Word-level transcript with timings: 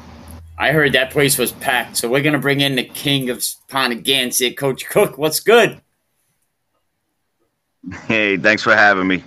I 0.56 0.70
heard 0.70 0.92
that 0.92 1.10
place 1.10 1.36
was 1.36 1.52
packed, 1.52 1.96
so 1.96 2.08
we're 2.08 2.22
gonna 2.22 2.38
bring 2.38 2.60
in 2.60 2.76
the 2.76 2.84
king 2.84 3.30
of 3.30 3.38
Ponaganset, 3.38 4.56
Coach 4.56 4.86
Cook. 4.86 5.18
What's 5.18 5.40
good? 5.40 5.80
Hey, 8.06 8.36
thanks 8.36 8.62
for 8.62 8.74
having 8.74 9.06
me. 9.06 9.22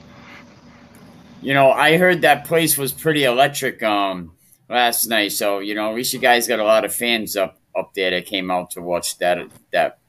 You 1.41 1.53
know, 1.53 1.71
I 1.71 1.97
heard 1.97 2.21
that 2.21 2.45
place 2.45 2.77
was 2.77 2.91
pretty 2.91 3.25
electric 3.25 3.83
um 3.83 4.31
last 4.69 5.07
night, 5.07 5.33
so 5.33 5.59
you 5.59 5.75
know, 5.75 5.89
at 5.89 5.95
least 5.95 6.13
you 6.13 6.19
guys 6.19 6.47
got 6.47 6.59
a 6.59 6.63
lot 6.63 6.85
of 6.85 6.95
fans 6.95 7.35
up 7.35 7.59
up 7.77 7.93
there 7.93 8.11
that 8.11 8.25
came 8.25 8.49
out 8.49 8.71
to 8.71 8.81
watch 8.81 9.17
that 9.19 9.37
that 9.71 9.99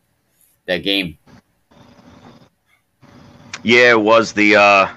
that 0.67 0.79
game. 0.79 1.19
Yeah, 3.65 3.91
it 3.91 4.01
was 4.01 4.33
the 4.33 4.57
uh, 4.57 4.89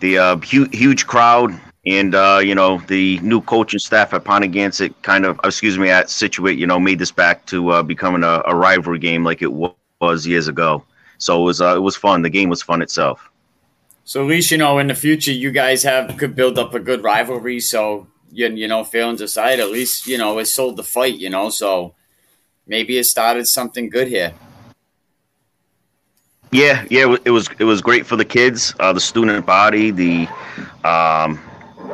the 0.00 0.18
uh, 0.18 0.36
huge, 0.38 0.74
huge 0.74 1.06
crowd 1.06 1.58
and 1.84 2.14
uh, 2.14 2.40
you 2.42 2.54
know 2.54 2.78
the 2.86 3.18
new 3.20 3.40
coaching 3.40 3.80
staff 3.80 4.14
at 4.14 4.24
Ponaganset 4.24 4.94
kind 5.02 5.24
of, 5.24 5.40
excuse 5.44 5.78
me, 5.78 5.90
at 5.90 6.10
Scituate, 6.10 6.58
you 6.58 6.66
know, 6.66 6.78
made 6.78 6.98
this 6.98 7.10
back 7.10 7.44
to 7.46 7.70
uh, 7.70 7.82
becoming 7.82 8.22
a, 8.22 8.42
a, 8.46 8.54
rivalry 8.54 8.98
game 8.98 9.24
like 9.24 9.42
it 9.42 9.52
was 9.52 10.26
years 10.26 10.48
ago. 10.48 10.84
So 11.18 11.40
it 11.40 11.44
was 11.44 11.60
uh, 11.60 11.76
it 11.76 11.80
was 11.80 11.96
fun. 11.96 12.22
The 12.22 12.30
game 12.30 12.48
was 12.48 12.62
fun 12.62 12.82
itself. 12.82 13.30
So 14.04 14.22
at 14.22 14.28
least 14.28 14.50
you 14.50 14.58
know 14.58 14.78
in 14.78 14.88
the 14.88 14.94
future 14.94 15.32
you 15.32 15.50
guys 15.50 15.82
have 15.82 16.16
could 16.16 16.34
build 16.34 16.58
up 16.58 16.74
a 16.74 16.80
good 16.80 17.02
rivalry. 17.02 17.60
So 17.60 18.06
you 18.30 18.48
you 18.48 18.68
know 18.68 18.84
feelings 18.84 19.20
aside, 19.20 19.58
at 19.60 19.70
least 19.70 20.06
you 20.06 20.18
know 20.18 20.38
it 20.38 20.46
sold 20.46 20.76
the 20.76 20.84
fight. 20.84 21.16
You 21.16 21.30
know, 21.30 21.50
so 21.50 21.94
maybe 22.66 22.98
it 22.98 23.04
started 23.04 23.46
something 23.48 23.90
good 23.90 24.08
here. 24.08 24.34
Yeah, 26.52 26.84
yeah, 26.90 27.16
it 27.24 27.30
was 27.30 27.48
it 27.58 27.64
was 27.64 27.80
great 27.80 28.06
for 28.06 28.16
the 28.16 28.24
kids, 28.24 28.74
uh, 28.78 28.92
the 28.92 29.00
student 29.00 29.46
body, 29.46 29.90
the 29.90 30.28
um, 30.84 31.40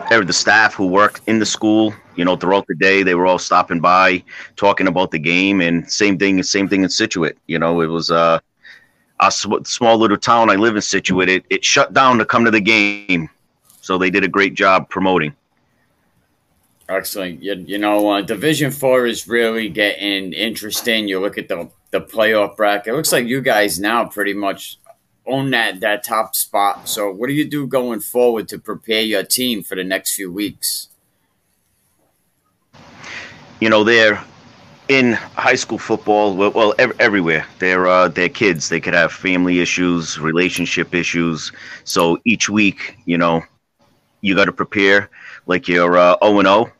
the 0.08 0.32
staff 0.32 0.74
who 0.74 0.86
worked 0.86 1.20
in 1.26 1.38
the 1.38 1.46
school, 1.46 1.94
you 2.16 2.24
know, 2.24 2.36
throughout 2.36 2.66
the 2.66 2.74
day, 2.74 3.02
they 3.02 3.14
were 3.14 3.26
all 3.26 3.38
stopping 3.38 3.80
by, 3.80 4.22
talking 4.56 4.86
about 4.86 5.10
the 5.10 5.18
game, 5.18 5.60
and 5.60 5.90
same 5.90 6.18
thing, 6.18 6.42
same 6.42 6.68
thing 6.68 6.82
in 6.82 6.88
Scituate. 6.88 7.36
You 7.46 7.58
know, 7.58 7.80
it 7.82 7.86
was 7.86 8.10
uh, 8.10 8.40
a 9.20 9.30
small 9.30 9.98
little 9.98 10.16
town 10.16 10.50
I 10.50 10.54
live 10.54 10.76
in, 10.76 10.82
Scituate. 10.82 11.28
It, 11.28 11.44
it 11.50 11.64
shut 11.64 11.92
down 11.92 12.18
to 12.18 12.24
come 12.24 12.44
to 12.44 12.50
the 12.50 12.60
game, 12.60 13.28
so 13.80 13.98
they 13.98 14.10
did 14.10 14.24
a 14.24 14.28
great 14.28 14.54
job 14.54 14.88
promoting. 14.88 15.34
Excellent. 16.88 17.42
You, 17.42 17.54
you 17.54 17.78
know, 17.78 18.10
uh, 18.10 18.22
Division 18.22 18.70
Four 18.70 19.06
is 19.06 19.28
really 19.28 19.68
getting 19.68 20.32
interesting. 20.32 21.06
You 21.06 21.20
look 21.20 21.36
at 21.36 21.48
the 21.48 21.70
the 21.90 22.00
playoff 22.00 22.56
bracket. 22.56 22.92
It 22.92 22.96
looks 22.96 23.12
like 23.12 23.26
you 23.26 23.40
guys 23.40 23.78
now 23.78 24.06
pretty 24.06 24.34
much 24.34 24.78
own 25.28 25.50
that 25.50 25.80
that 25.80 26.04
top 26.04 26.34
spot. 26.34 26.88
So, 26.88 27.12
what 27.12 27.28
do 27.28 27.34
you 27.34 27.44
do 27.44 27.66
going 27.66 28.00
forward 28.00 28.48
to 28.48 28.58
prepare 28.58 29.02
your 29.02 29.22
team 29.22 29.62
for 29.62 29.74
the 29.74 29.84
next 29.84 30.14
few 30.14 30.32
weeks? 30.32 30.88
You 33.60 33.68
know, 33.68 33.84
they're 33.84 34.22
in 34.88 35.12
high 35.12 35.54
school 35.54 35.78
football. 35.78 36.34
Well, 36.34 36.74
ev- 36.78 36.98
everywhere. 36.98 37.46
They're 37.58 37.86
uh, 37.86 38.08
they're 38.08 38.28
kids. 38.28 38.68
They 38.68 38.80
could 38.80 38.94
have 38.94 39.12
family 39.12 39.60
issues, 39.60 40.18
relationship 40.18 40.94
issues. 40.94 41.52
So 41.84 42.18
each 42.24 42.48
week, 42.48 42.96
you 43.04 43.18
know, 43.18 43.42
you 44.20 44.34
got 44.34 44.46
to 44.46 44.52
prepare 44.52 45.10
like 45.46 45.68
you're 45.68 45.96
uh, 45.96 46.16
O 46.22 46.38
and 46.38 46.48
O, 46.48 46.70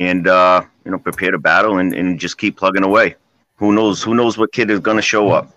and 0.00 0.26
uh, 0.26 0.62
you 0.84 0.90
know, 0.90 0.98
prepare 0.98 1.30
to 1.30 1.38
battle 1.38 1.78
and, 1.78 1.94
and 1.94 2.18
just 2.18 2.38
keep 2.38 2.56
plugging 2.56 2.84
away. 2.84 3.16
Who 3.56 3.72
knows? 3.72 4.02
Who 4.02 4.14
knows 4.14 4.38
what 4.38 4.52
kid 4.52 4.70
is 4.70 4.80
going 4.80 4.96
to 4.96 5.02
show 5.02 5.30
up? 5.30 5.52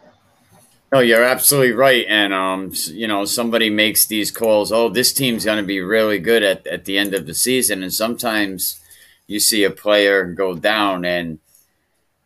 No, 0.92 1.00
you're 1.00 1.24
absolutely 1.24 1.72
right. 1.72 2.06
And 2.10 2.34
um, 2.34 2.72
you 2.88 3.08
know, 3.08 3.24
somebody 3.26 3.70
makes 3.70 4.06
these 4.06 4.30
calls. 4.30 4.72
Oh, 4.72 4.90
this 4.90 5.14
team's 5.14 5.46
going 5.46 5.58
to 5.58 5.64
be 5.64 5.80
really 5.80 6.20
good 6.20 6.44
at 6.44 6.68
at 6.68 6.86
the 6.86 6.98
end 6.98 7.14
of 7.14 7.26
the 7.26 7.34
season, 7.34 7.82
and 7.82 7.94
sometimes 7.94 8.82
you 9.26 9.40
see 9.40 9.64
a 9.64 9.72
player 9.72 10.26
go 10.26 10.54
down, 10.56 11.06
and 11.06 11.40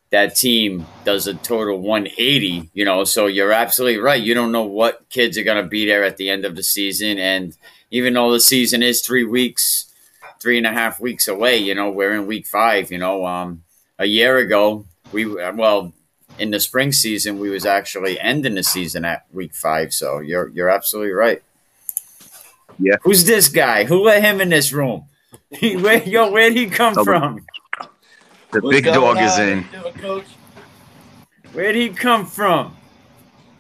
that 0.10 0.36
team 0.36 0.88
does 1.04 1.28
a 1.28 1.36
total 1.36 1.80
180. 1.80 2.72
You 2.74 2.86
know, 2.86 3.04
so 3.04 3.28
you're 3.28 3.52
absolutely 3.52 4.00
right. 4.02 4.22
You 4.22 4.34
don't 4.34 4.52
know 4.52 4.66
what 4.66 5.10
kids 5.10 5.38
are 5.38 5.44
going 5.44 5.64
to 5.64 5.70
be 5.70 5.86
there 5.86 6.04
at 6.04 6.18
the 6.18 6.32
end 6.32 6.44
of 6.44 6.56
the 6.56 6.64
season, 6.64 7.20
and 7.20 7.56
even 7.92 8.14
though 8.16 8.32
the 8.32 8.40
season 8.40 8.82
is 8.82 9.02
three 9.02 9.26
weeks, 9.26 9.94
three 10.42 10.58
and 10.58 10.66
a 10.66 10.74
half 10.74 11.00
weeks 11.00 11.28
away, 11.28 11.58
you 11.58 11.76
know, 11.76 11.92
we're 11.92 12.14
in 12.14 12.26
week 12.26 12.48
five. 12.48 12.92
You 12.92 12.98
know, 12.98 13.28
um, 13.28 13.64
a 14.00 14.06
year 14.08 14.38
ago 14.38 14.88
we 15.12 15.26
well 15.28 15.94
in 16.40 16.52
the 16.52 16.60
spring 16.60 16.92
season, 16.92 17.40
we 17.40 17.50
was 17.50 17.66
actually 17.66 18.20
ending 18.20 18.56
the 18.56 18.64
season 18.64 19.06
at 19.06 19.26
week 19.34 19.54
five. 19.54 19.94
So 19.94 20.20
you're 20.20 20.50
you're 20.50 20.70
absolutely 20.70 21.14
right. 21.14 21.42
Yeah. 22.80 22.96
Who's 23.04 23.26
this 23.26 23.48
guy? 23.48 23.86
Who 23.86 24.04
let 24.04 24.22
him 24.22 24.42
in 24.42 24.50
this 24.50 24.74
room? 24.74 25.06
where 25.60 26.04
yo, 26.04 26.32
where'd 26.32 26.54
he 26.54 26.68
come 26.68 26.94
from? 26.94 27.46
The 28.52 28.62
What's 28.62 28.76
big 28.76 28.86
dog 28.86 29.18
on? 29.18 29.24
is 29.24 29.38
in. 29.40 29.66
Doing, 30.02 30.24
Where'd 31.54 31.76
he 31.76 31.90
come 31.90 32.26
from? 32.26 32.76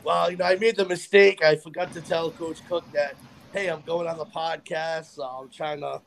Well, 0.03 0.29
you 0.29 0.37
know, 0.37 0.45
I 0.45 0.55
made 0.55 0.75
the 0.75 0.85
mistake. 0.85 1.43
I 1.43 1.55
forgot 1.55 1.91
to 1.93 2.01
tell 2.01 2.29
Coach 2.29 2.59
Cook 2.67 2.83
that, 2.91 3.15
hey, 3.53 3.67
I'm 3.67 3.81
going 3.81 4.07
on 4.07 4.17
the 4.17 4.25
podcast. 4.25 5.15
So 5.15 5.23
I'm 5.23 5.49
trying 5.49 5.79
to, 5.79 6.01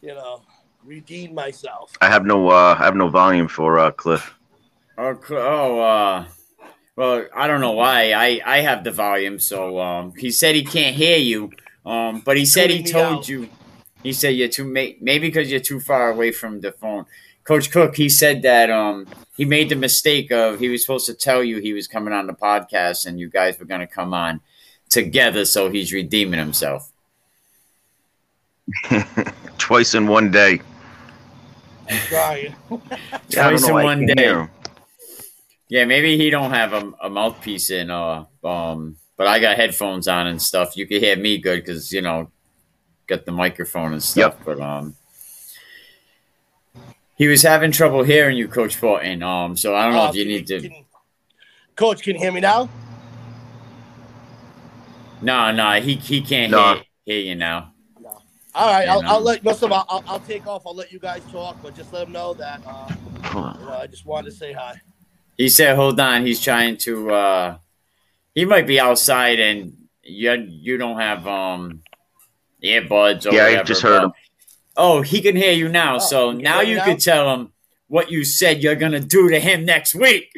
you 0.00 0.14
know, 0.14 0.42
redeem 0.84 1.34
myself. 1.34 1.92
I 2.00 2.08
have 2.08 2.24
no, 2.24 2.48
uh, 2.48 2.76
I 2.78 2.84
have 2.84 2.96
no 2.96 3.08
volume 3.08 3.48
for 3.48 3.78
uh, 3.78 3.90
Cliff. 3.90 4.34
Oh, 4.98 5.18
oh, 5.30 5.80
uh, 5.80 6.24
well, 6.96 7.26
I 7.34 7.46
don't 7.46 7.60
know 7.60 7.72
why. 7.72 8.12
I, 8.12 8.40
I 8.44 8.60
have 8.60 8.84
the 8.84 8.90
volume, 8.90 9.38
so 9.38 9.80
um, 9.80 10.12
he 10.16 10.30
said 10.30 10.54
he 10.54 10.64
can't 10.64 10.94
hear 10.94 11.16
you. 11.16 11.50
Um, 11.84 12.20
but 12.20 12.36
he 12.36 12.44
said 12.44 12.70
he 12.70 12.82
told 12.82 13.28
you. 13.28 13.48
He 14.02 14.12
said 14.12 14.30
you're 14.30 14.48
too 14.48 14.64
maybe 14.64 15.28
because 15.28 15.50
you're 15.50 15.60
too 15.60 15.80
far 15.80 16.10
away 16.10 16.32
from 16.32 16.60
the 16.60 16.72
phone. 16.72 17.06
Coach 17.44 17.70
Cook, 17.70 17.96
he 17.96 18.08
said 18.08 18.42
that 18.42 18.70
um, 18.70 19.06
he 19.36 19.44
made 19.44 19.68
the 19.68 19.76
mistake 19.76 20.30
of 20.30 20.60
he 20.60 20.68
was 20.68 20.82
supposed 20.82 21.06
to 21.06 21.14
tell 21.14 21.42
you 21.42 21.58
he 21.58 21.72
was 21.72 21.88
coming 21.88 22.12
on 22.12 22.26
the 22.26 22.32
podcast 22.34 23.06
and 23.06 23.18
you 23.18 23.28
guys 23.28 23.58
were 23.58 23.64
going 23.64 23.80
to 23.80 23.86
come 23.86 24.12
on 24.12 24.40
together, 24.88 25.44
so 25.44 25.70
he's 25.70 25.92
redeeming 25.92 26.38
himself. 26.38 26.92
Twice 29.58 29.94
in 29.94 30.06
one 30.06 30.30
day. 30.30 30.60
Twice 33.30 33.68
in 33.68 33.74
one 33.74 34.06
day. 34.06 34.46
Yeah, 35.72 35.86
maybe 35.86 36.18
he 36.18 36.28
don't 36.28 36.50
have 36.50 36.74
a, 36.74 36.92
a 37.00 37.08
mouthpiece 37.08 37.70
in, 37.70 37.88
uh, 37.90 38.26
um, 38.44 38.98
but 39.16 39.26
I 39.26 39.38
got 39.38 39.56
headphones 39.56 40.06
on 40.06 40.26
and 40.26 40.40
stuff. 40.40 40.76
You 40.76 40.86
can 40.86 41.00
hear 41.00 41.16
me 41.16 41.38
good 41.38 41.64
because 41.64 41.90
you 41.90 42.02
know, 42.02 42.30
got 43.06 43.24
the 43.24 43.32
microphone 43.32 43.94
and 43.94 44.02
stuff. 44.02 44.36
Yep. 44.36 44.44
But 44.44 44.60
um, 44.60 44.96
he 47.16 47.26
was 47.26 47.40
having 47.40 47.72
trouble 47.72 48.02
hearing 48.02 48.36
you, 48.36 48.48
Coach 48.48 48.76
Fortin. 48.76 49.22
Um, 49.22 49.56
so 49.56 49.74
I 49.74 49.86
don't 49.86 49.94
know 49.94 50.02
uh, 50.02 50.08
if 50.10 50.14
you 50.14 50.26
need 50.26 50.46
to. 50.48 50.60
Can, 50.60 50.84
Coach, 51.74 52.02
can 52.02 52.16
you 52.16 52.20
hear 52.20 52.32
me 52.32 52.40
now? 52.40 52.68
No, 55.22 55.52
no, 55.52 55.80
he 55.80 55.94
he 55.94 56.20
can't 56.20 56.52
No. 56.52 56.74
hear, 56.74 56.82
hear 57.06 57.20
you 57.30 57.34
now. 57.34 57.72
All 58.54 58.70
right, 58.70 58.84
Yeah, 58.84 58.92
I'll, 58.92 59.02
no. 59.02 59.08
I'll 59.08 59.22
let 59.22 59.42
most 59.42 59.62
of 59.62 59.72
I'll, 59.72 59.86
I'll, 59.88 60.04
I'll 60.06 60.20
take 60.20 60.46
off. 60.46 60.66
I'll 60.66 60.74
let 60.74 60.92
you 60.92 60.98
guys 60.98 61.22
talk, 61.32 61.56
but 61.62 61.74
just 61.74 61.94
let 61.94 62.00
them 62.04 62.12
know 62.12 62.34
that 62.34 62.60
uh, 62.66 62.92
you 63.58 63.64
know, 63.64 63.78
I 63.80 63.86
just 63.86 64.04
wanted 64.04 64.28
to 64.28 64.36
say 64.36 64.52
hi. 64.52 64.78
He 65.36 65.48
said, 65.48 65.76
"Hold 65.76 65.98
on." 66.00 66.26
He's 66.26 66.40
trying 66.40 66.76
to. 66.78 67.10
uh 67.10 67.56
He 68.34 68.44
might 68.44 68.66
be 68.66 68.78
outside, 68.80 69.40
and 69.40 69.72
you 70.02 70.32
you 70.48 70.78
don't 70.78 70.98
have 71.00 71.26
um 71.26 71.82
earbuds. 72.62 73.26
Or 73.26 73.34
Yeah, 73.34 73.60
I 73.60 73.62
just 73.62 73.82
heard 73.82 74.00
but- 74.00 74.04
him. 74.06 74.12
Oh, 74.76 75.02
he 75.02 75.20
can 75.20 75.36
hear 75.36 75.52
you 75.52 75.68
now. 75.68 75.96
Oh, 75.96 75.98
so 75.98 76.30
he 76.30 76.38
now 76.42 76.62
you 76.62 76.76
now? 76.76 76.84
can 76.84 76.96
tell 76.96 77.34
him 77.34 77.52
what 77.88 78.10
you 78.10 78.24
said 78.24 78.62
you're 78.62 78.74
gonna 78.74 79.00
do 79.00 79.28
to 79.28 79.38
him 79.38 79.66
next 79.66 79.94
week. 79.94 80.32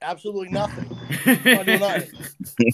Absolutely 0.00 0.48
nothing. 0.48 0.98
I'm 1.26 1.78
nothing. 1.78 2.10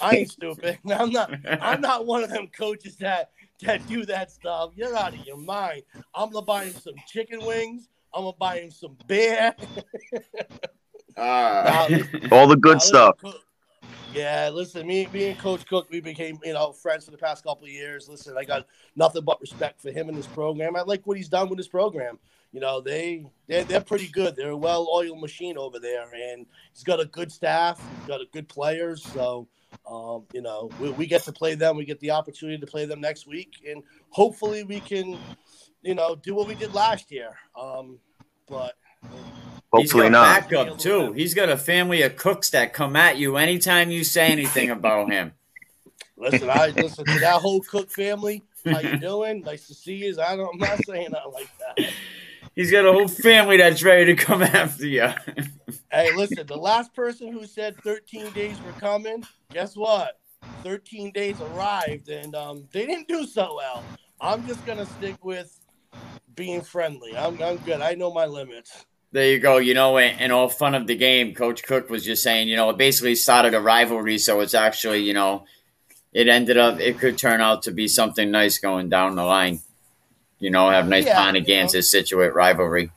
I 0.00 0.16
ain't 0.16 0.30
stupid. 0.30 0.78
I'm 0.90 1.10
not. 1.10 1.30
I'm 1.60 1.82
not 1.82 2.06
one 2.06 2.24
of 2.24 2.30
them 2.30 2.46
coaches 2.56 2.96
that 2.96 3.32
that 3.62 3.86
do 3.86 4.06
that 4.06 4.30
stuff. 4.30 4.70
You're 4.76 4.96
out 4.96 5.12
of 5.12 5.26
your 5.26 5.36
mind. 5.36 5.82
I'm 6.14 6.30
gonna 6.30 6.46
buy 6.46 6.64
him 6.64 6.72
some 6.72 6.94
chicken 7.06 7.44
wings. 7.44 7.88
I'm 8.14 8.22
gonna 8.22 8.36
buy 8.38 8.60
him 8.60 8.70
some 8.70 8.96
beer. 9.06 9.54
Uh, 11.18 12.02
All 12.32 12.46
the 12.46 12.56
good 12.56 12.80
stuff. 12.80 13.16
Co- 13.20 13.34
Yeah, 14.14 14.50
listen, 14.50 14.86
me, 14.86 15.08
me 15.12 15.30
and 15.30 15.38
Coach 15.38 15.66
Cook, 15.66 15.88
we 15.90 16.00
became 16.00 16.38
you 16.44 16.52
know 16.52 16.72
friends 16.72 17.04
for 17.04 17.10
the 17.10 17.18
past 17.18 17.44
couple 17.44 17.64
of 17.64 17.70
years. 17.70 18.08
Listen, 18.08 18.36
I 18.38 18.44
got 18.44 18.66
nothing 18.96 19.24
but 19.24 19.40
respect 19.40 19.80
for 19.80 19.90
him 19.90 20.08
and 20.08 20.16
his 20.16 20.26
program. 20.28 20.76
I 20.76 20.82
like 20.82 21.06
what 21.06 21.16
he's 21.16 21.28
done 21.28 21.48
with 21.48 21.58
his 21.58 21.68
program. 21.68 22.18
You 22.52 22.60
know, 22.60 22.80
they 22.80 23.26
they're, 23.46 23.64
they're 23.64 23.80
pretty 23.80 24.08
good. 24.08 24.34
They're 24.36 24.50
a 24.50 24.56
well-oiled 24.56 25.20
machine 25.20 25.58
over 25.58 25.78
there, 25.78 26.06
and 26.14 26.46
he's 26.72 26.84
got 26.84 27.00
a 27.00 27.04
good 27.04 27.30
staff. 27.30 27.78
He's 27.98 28.08
got 28.08 28.22
a 28.22 28.26
good 28.32 28.48
players. 28.48 29.02
So, 29.02 29.48
um, 29.90 30.24
you 30.32 30.40
know, 30.40 30.70
we, 30.80 30.90
we 30.92 31.06
get 31.06 31.24
to 31.24 31.32
play 31.32 31.54
them. 31.54 31.76
We 31.76 31.84
get 31.84 32.00
the 32.00 32.12
opportunity 32.12 32.58
to 32.58 32.66
play 32.66 32.86
them 32.86 33.00
next 33.00 33.26
week, 33.26 33.56
and 33.68 33.82
hopefully, 34.08 34.62
we 34.62 34.80
can, 34.80 35.18
you 35.82 35.94
know, 35.94 36.14
do 36.14 36.34
what 36.34 36.48
we 36.48 36.54
did 36.54 36.72
last 36.72 37.10
year. 37.10 37.30
Um, 37.54 37.98
but 38.48 38.76
He's 39.76 39.90
Hopefully 39.90 40.10
got 40.10 40.12
not. 40.12 40.50
backup 40.50 40.78
too. 40.78 41.12
He's 41.12 41.34
got 41.34 41.50
a 41.50 41.56
family 41.56 42.00
of 42.02 42.16
cooks 42.16 42.50
that 42.50 42.72
come 42.72 42.96
at 42.96 43.18
you 43.18 43.36
anytime 43.36 43.90
you 43.90 44.02
say 44.02 44.28
anything 44.28 44.70
about 44.70 45.10
him. 45.10 45.34
Listen, 46.16 46.48
I 46.48 46.68
listen 46.68 47.04
to 47.04 47.18
that 47.20 47.40
whole 47.42 47.60
Cook 47.60 47.90
family. 47.90 48.42
How 48.64 48.80
you 48.80 48.96
doing? 48.98 49.42
Nice 49.42 49.66
to 49.68 49.74
see 49.74 49.94
you. 49.94 50.16
I 50.20 50.36
don't. 50.36 50.54
I'm 50.54 50.58
not 50.58 50.84
saying 50.84 51.10
that 51.12 51.32
like 51.32 51.50
that. 51.58 51.92
He's 52.54 52.72
got 52.72 52.86
a 52.86 52.92
whole 52.92 53.08
family 53.08 53.58
that's 53.58 53.82
ready 53.82 54.06
to 54.06 54.16
come 54.16 54.42
after 54.42 54.86
you. 54.86 55.08
Hey, 55.92 56.12
listen. 56.16 56.46
The 56.46 56.56
last 56.56 56.94
person 56.94 57.30
who 57.32 57.46
said 57.46 57.76
13 57.84 58.32
days 58.32 58.56
were 58.62 58.72
coming, 58.80 59.24
guess 59.52 59.76
what? 59.76 60.18
13 60.64 61.12
days 61.12 61.40
arrived, 61.40 62.08
and 62.08 62.34
um, 62.34 62.66
they 62.72 62.86
didn't 62.86 63.06
do 63.06 63.26
so 63.26 63.54
well. 63.56 63.84
I'm 64.20 64.46
just 64.46 64.64
gonna 64.66 64.86
stick 64.86 65.24
with 65.24 65.56
being 66.34 66.62
friendly. 66.62 67.16
I'm, 67.16 67.40
I'm 67.42 67.58
good. 67.58 67.80
I 67.80 67.94
know 67.94 68.12
my 68.12 68.26
limits. 68.26 68.86
There 69.10 69.30
you 69.30 69.38
go. 69.38 69.56
You 69.56 69.74
know, 69.74 69.96
in, 69.96 70.18
in 70.18 70.30
all 70.30 70.48
fun 70.48 70.74
of 70.74 70.86
the 70.86 70.94
game, 70.96 71.34
Coach 71.34 71.62
Cook 71.62 71.88
was 71.88 72.04
just 72.04 72.22
saying, 72.22 72.48
you 72.48 72.56
know, 72.56 72.68
it 72.70 72.76
basically 72.76 73.14
started 73.14 73.54
a 73.54 73.60
rivalry. 73.60 74.18
So 74.18 74.40
it's 74.40 74.54
actually, 74.54 75.02
you 75.02 75.14
know, 75.14 75.44
it 76.12 76.28
ended 76.28 76.58
up, 76.58 76.78
it 76.78 76.98
could 76.98 77.16
turn 77.16 77.40
out 77.40 77.62
to 77.62 77.70
be 77.70 77.88
something 77.88 78.30
nice 78.30 78.58
going 78.58 78.88
down 78.90 79.16
the 79.16 79.24
line. 79.24 79.60
You 80.38 80.50
know, 80.50 80.68
have 80.70 80.88
nice 80.88 81.06
Yeah, 81.06 81.18
Pontigan's 81.18 81.72
you 81.72 81.78
know. 81.78 81.82
Scituate 81.82 82.34
rivalry. 82.34 82.90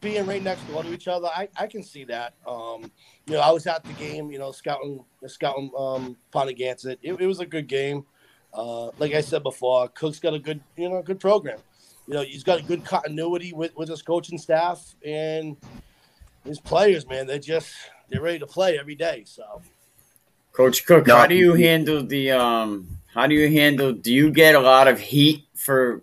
being 0.00 0.26
right 0.26 0.42
next 0.42 0.62
door 0.68 0.82
to 0.82 0.92
each 0.92 1.08
other, 1.08 1.28
I, 1.28 1.48
I 1.56 1.66
can 1.66 1.82
see 1.82 2.04
that. 2.04 2.34
Um, 2.46 2.90
you 3.26 3.34
know, 3.34 3.40
I 3.40 3.50
was 3.50 3.66
at 3.66 3.84
the 3.84 3.92
game, 3.94 4.30
you 4.30 4.38
know, 4.38 4.52
scouting 4.52 5.04
scouting 5.26 5.70
um 5.76 6.16
Ponaganset. 6.32 6.98
It, 7.02 7.20
it 7.20 7.26
was 7.26 7.40
a 7.40 7.46
good 7.46 7.66
game. 7.66 8.06
Uh, 8.54 8.86
like 8.98 9.12
I 9.12 9.20
said 9.20 9.42
before, 9.42 9.88
Cook's 9.88 10.20
got 10.20 10.34
a 10.34 10.38
good, 10.38 10.60
you 10.76 10.88
know, 10.88 11.02
good 11.02 11.20
program. 11.20 11.58
You 12.08 12.14
know, 12.14 12.22
he's 12.22 12.42
got 12.42 12.60
a 12.60 12.62
good 12.62 12.84
continuity 12.84 13.52
with, 13.52 13.76
with 13.76 13.88
his 13.90 14.00
coaching 14.00 14.38
staff 14.38 14.94
and 15.04 15.56
his 16.44 16.58
players, 16.58 17.06
man. 17.06 17.26
They're 17.26 17.38
just 17.38 17.70
they're 18.08 18.22
ready 18.22 18.38
to 18.38 18.46
play 18.46 18.78
every 18.78 18.94
day. 18.94 19.24
So 19.26 19.60
Coach 20.52 20.86
Cook, 20.86 21.06
No. 21.06 21.16
how 21.16 21.26
do 21.26 21.36
you 21.36 21.52
handle 21.54 22.04
the, 22.04 22.32
um, 22.32 22.88
how 23.14 23.26
do 23.26 23.34
you 23.34 23.48
handle, 23.48 23.92
do 23.92 24.12
you 24.12 24.30
get 24.30 24.54
a 24.54 24.60
lot 24.60 24.88
of 24.88 24.98
heat 24.98 25.44
for 25.54 26.02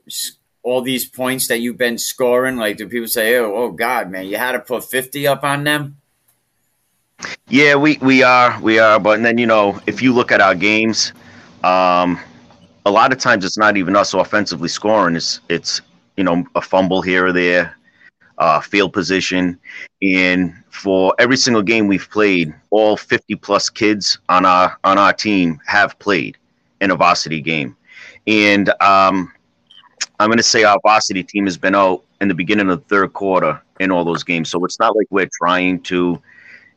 all 0.63 0.81
these 0.81 1.06
points 1.06 1.48
that 1.48 1.60
you've 1.60 1.78
been 1.78 1.98
scoring? 1.98 2.56
Like, 2.56 2.78
do 2.78 2.88
people 2.88 3.07
say, 3.07 3.36
oh, 3.38 3.54
oh 3.54 3.72
God, 3.72 4.12
man, 4.12 4.28
you 4.28 4.38
had 4.38 4.54
to 4.54 4.60
put 4.60 4.86
50 4.86 5.28
up 5.28 5.44
on 5.44 5.63
them? 5.66 5.98
Yeah, 7.50 7.75
we, 7.75 7.98
we 7.98 8.24
are. 8.24 8.57
We 8.62 8.80
are. 8.80 9.00
But 9.00 9.22
then, 9.24 9.38
you 9.38 9.46
know, 9.46 9.80
if 9.88 10.02
you 10.02 10.13
look 10.13 10.31
at 10.31 10.40
our 10.40 10.56
games, 10.56 11.13
um, 11.63 12.19
a 12.86 12.92
lot 12.92 13.12
of 13.12 13.18
times 13.18 13.44
it's 13.44 13.57
not 13.57 13.75
even 13.75 13.96
us 13.96 14.13
offensively 14.13 14.69
scoring. 14.69 15.16
It's, 15.16 15.40
it's 15.50 15.81
you 16.18 16.24
know, 16.24 16.46
a 16.56 16.62
fumble 16.62 17.02
here 17.02 17.28
or 17.28 17.34
there, 17.34 17.76
uh, 18.38 18.62
field 18.62 18.94
position. 18.94 19.60
And 20.02 20.54
for 20.70 21.14
every 21.20 21.38
single 21.38 21.62
game 21.62 21.88
we've 21.88 22.10
played, 22.10 22.54
all 22.70 22.98
50 22.98 23.36
plus 23.36 23.70
kids 23.70 24.20
on 24.30 24.46
our 24.46 24.78
on 24.84 24.98
our 24.98 25.14
team 25.14 25.60
have 25.66 25.98
played 26.00 26.38
in 26.82 26.92
a 26.92 26.96
varsity 26.96 27.42
game. 27.42 27.76
And 28.28 28.70
um, 28.82 29.32
I'm 30.20 30.28
going 30.28 30.38
to 30.38 30.44
say 30.44 30.64
our 30.64 30.80
varsity 30.84 31.24
team 31.24 31.46
has 31.46 31.58
been 31.58 31.76
out 31.76 32.04
in 32.22 32.28
the 32.28 32.34
beginning 32.34 32.70
of 32.70 32.80
the 32.80 32.86
third 32.86 33.14
quarter 33.14 33.62
in 33.80 33.92
all 33.92 34.04
those 34.04 34.24
games. 34.24 34.50
So 34.50 34.64
it's 34.66 34.80
not 34.80 34.96
like 34.96 35.08
we're 35.10 35.30
trying 35.42 35.82
to 35.84 36.22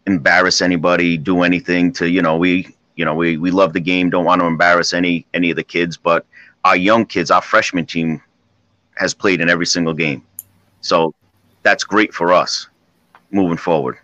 embarrass 0.07 0.63
anybody, 0.63 1.17
do 1.17 1.43
anything 1.43 1.93
to, 1.93 2.09
you 2.09 2.23
know, 2.23 2.37
we, 2.37 2.75
you 2.97 3.05
know, 3.05 3.15
we, 3.15 3.37
we 3.37 3.51
love 3.51 3.73
the 3.73 3.81
game, 3.81 4.11
don't 4.11 4.25
want 4.25 4.41
to 4.41 4.47
embarrass 4.47 4.93
any, 4.93 5.27
any 5.35 5.51
of 5.51 5.57
the 5.57 5.65
kids, 5.65 5.97
but 5.97 6.27
our 6.65 6.77
young 6.77 7.07
kids, 7.07 7.31
our 7.31 7.43
freshman 7.43 7.87
team 7.87 8.21
has 8.99 9.15
played 9.15 9.41
in 9.41 9.49
every 9.49 9.67
single 9.67 9.95
game. 9.95 10.23
So 10.81 11.15
that's 11.63 11.85
great 11.85 12.13
for 12.13 12.33
us 12.33 12.69
moving 13.31 13.57
forward. 13.57 13.99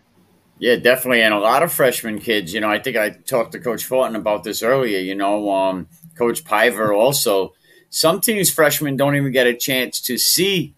Yeah, 0.59 0.77
definitely. 0.77 1.23
And 1.23 1.35
a 1.35 1.39
lot 1.39 1.63
of 1.63 1.73
freshman 1.73 2.19
kids, 2.19 2.55
you 2.55 2.61
know, 2.61 2.71
I 2.71 2.79
think 2.79 2.97
I 2.97 3.11
talked 3.11 3.53
to 3.53 3.59
Coach 3.59 3.85
Fortin 3.85 4.17
about 4.17 4.45
this 4.45 4.63
earlier, 4.63 4.99
you 4.99 5.15
know, 5.15 5.51
um, 5.51 5.89
Coach 6.17 6.45
Piver 6.45 6.93
also. 6.93 7.55
Some 7.91 8.21
teams, 8.21 8.51
freshmen, 8.51 8.97
don't 8.97 9.17
even 9.17 9.33
get 9.33 9.47
a 9.47 9.55
chance 9.55 10.01
to 10.03 10.17
see 10.17 10.75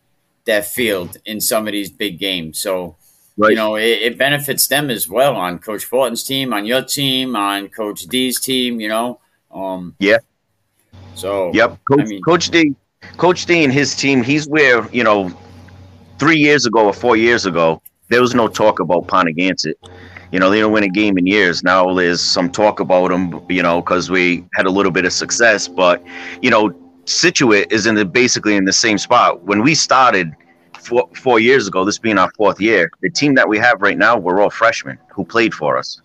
that 0.46 0.66
field 0.66 1.19
in 1.24 1.40
some 1.40 1.66
of 1.66 1.72
these 1.72 1.90
big 1.90 2.19
games. 2.19 2.58
So, 2.60 2.96
Right. 3.38 3.50
you 3.50 3.56
know, 3.56 3.76
it, 3.76 3.84
it 4.02 4.19
benefits 4.19 4.66
them 4.66 4.88
as 4.88 5.08
well 5.08 5.36
on 5.36 5.58
Coach 5.58 5.84
Fortin's 5.84 6.24
team, 6.24 6.55
on 6.55 6.64
your 6.64 6.82
team, 6.82 7.36
on 7.36 7.69
Coach 7.69 8.02
D's 8.05 8.41
team, 8.41 8.81
you 8.81 8.88
know. 8.88 9.20
Um, 9.50 9.94
Yeah. 9.98 10.19
So, 11.14 11.52
Yep. 11.52 11.79
Coach, 11.91 12.00
I 12.00 12.05
mean- 12.05 12.22
Coach 12.22 12.50
D, 12.50 12.74
Coach 13.17 13.46
D 13.46 13.65
and 13.65 13.72
his 13.72 13.94
team, 13.94 14.22
he's 14.22 14.46
where, 14.46 14.89
you 14.91 15.03
know, 15.03 15.31
three 16.19 16.39
years 16.39 16.67
ago 16.67 16.86
or 16.86 16.93
four 16.93 17.17
years 17.17 17.46
ago, 17.46 17.82
there 18.08 18.20
was 18.20 18.34
no 18.34 18.48
talk 18.48 18.81
about 18.81 19.06
Ponaganset. 19.06 19.75
You 20.32 20.41
know, 20.41 20.51
they 20.51 20.60
don't 20.60 20.72
win 20.72 20.84
a 20.84 20.89
game 20.89 21.17
in 21.19 21.27
years. 21.27 21.63
Now 21.63 21.93
there's 21.94 22.20
some 22.20 22.51
talk 22.51 22.81
about 22.81 23.08
them, 23.10 23.44
you 23.48 23.63
know, 23.63 23.81
because 23.81 24.10
we 24.10 24.44
had 24.55 24.67
a 24.67 24.70
little 24.70 24.93
bit 24.93 25.05
of 25.05 25.13
success. 25.13 25.69
But, 25.69 26.03
you 26.43 26.51
know, 26.51 26.75
Scituate 27.05 27.70
is 27.70 27.86
in 27.86 27.94
the 27.94 28.05
basically 28.05 28.56
in 28.56 28.65
the 28.65 28.72
same 28.72 28.98
spot. 28.98 29.44
When 29.44 29.63
we 29.63 29.75
started 29.75 30.32
four, 30.79 31.08
four 31.15 31.39
years 31.39 31.69
ago, 31.69 31.84
this 31.84 31.98
being 31.98 32.19
our 32.19 32.31
fourth 32.36 32.60
year, 32.60 32.91
the 33.01 33.10
team 33.10 33.34
that 33.36 33.48
we 33.48 33.58
have 33.58 33.81
right 33.81 33.96
now, 33.96 34.17
we're 34.19 34.41
all 34.41 34.51
freshmen 34.51 34.98
who 35.08 35.25
played 35.25 35.55
for 35.55 35.79
us. 35.79 36.01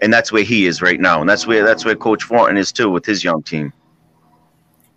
And 0.00 0.12
that's 0.12 0.30
where 0.30 0.44
he 0.44 0.66
is 0.66 0.80
right 0.80 1.00
now. 1.00 1.20
And 1.20 1.28
that's 1.28 1.46
where 1.46 1.64
that's 1.64 1.84
where 1.84 1.96
Coach 1.96 2.22
Fortin 2.22 2.56
is 2.56 2.70
too 2.70 2.90
with 2.90 3.04
his 3.04 3.24
young 3.24 3.42
team. 3.42 3.72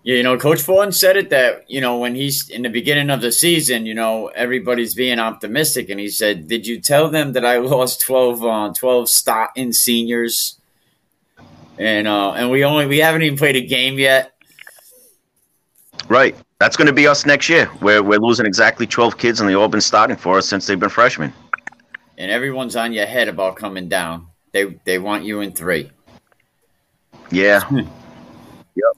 Yeah, 0.03 0.15
you 0.15 0.23
know, 0.23 0.37
Coach 0.37 0.61
Fortin 0.63 0.91
said 0.91 1.15
it 1.15 1.29
that, 1.29 1.69
you 1.69 1.79
know, 1.79 1.99
when 1.99 2.15
he's 2.15 2.49
in 2.49 2.63
the 2.63 2.69
beginning 2.69 3.11
of 3.11 3.21
the 3.21 3.31
season, 3.31 3.85
you 3.85 3.93
know, 3.93 4.27
everybody's 4.27 4.95
being 4.95 5.19
optimistic. 5.19 5.89
And 5.89 5.99
he 5.99 6.09
said, 6.09 6.47
Did 6.47 6.65
you 6.65 6.81
tell 6.81 7.09
them 7.09 7.33
that 7.33 7.45
I 7.45 7.57
lost 7.59 8.01
12, 8.01 8.43
uh, 8.43 8.73
12 8.73 9.09
starting 9.09 9.73
seniors? 9.73 10.59
And 11.77 12.07
uh, 12.07 12.33
and 12.33 12.51
we 12.51 12.63
only 12.63 12.85
we 12.85 12.99
haven't 12.99 13.23
even 13.23 13.37
played 13.37 13.55
a 13.55 13.61
game 13.61 13.97
yet. 13.97 14.33
Right. 16.07 16.35
That's 16.59 16.77
going 16.77 16.87
to 16.87 16.93
be 16.93 17.07
us 17.07 17.25
next 17.25 17.49
year. 17.49 17.71
We're, 17.81 18.03
we're 18.03 18.19
losing 18.19 18.45
exactly 18.45 18.85
12 18.85 19.17
kids, 19.17 19.39
and 19.39 19.49
they've 19.49 19.57
all 19.57 19.67
been 19.67 19.81
starting 19.81 20.15
for 20.15 20.37
us 20.37 20.47
since 20.47 20.67
they've 20.67 20.79
been 20.79 20.89
freshmen. 20.89 21.33
And 22.19 22.29
everyone's 22.29 22.75
on 22.75 22.93
your 22.93 23.07
head 23.07 23.27
about 23.27 23.55
coming 23.55 23.87
down. 23.87 24.27
They 24.51 24.79
they 24.83 24.99
want 24.99 25.23
you 25.23 25.41
in 25.41 25.53
three. 25.53 25.91
Yeah. 27.31 27.67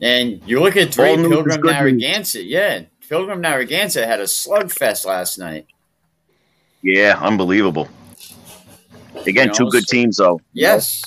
And 0.02 0.42
you 0.46 0.60
look 0.60 0.78
at 0.78 0.94
three 0.94 1.10
All 1.10 1.18
Pilgrim. 1.18 1.62
Narragansett. 1.62 2.46
Yeah. 2.46 2.84
Pilgrim 3.08 3.42
Narragansett 3.42 4.08
had 4.08 4.20
a 4.20 4.24
slugfest 4.24 5.06
last 5.06 5.38
night. 5.38 5.68
Yeah. 6.82 7.18
Unbelievable. 7.22 7.88
Again, 9.26 9.50
You 9.50 9.54
two 9.54 9.70
good 9.70 9.88
teams, 9.88 10.18
though. 10.18 10.42
Yes. 10.54 11.02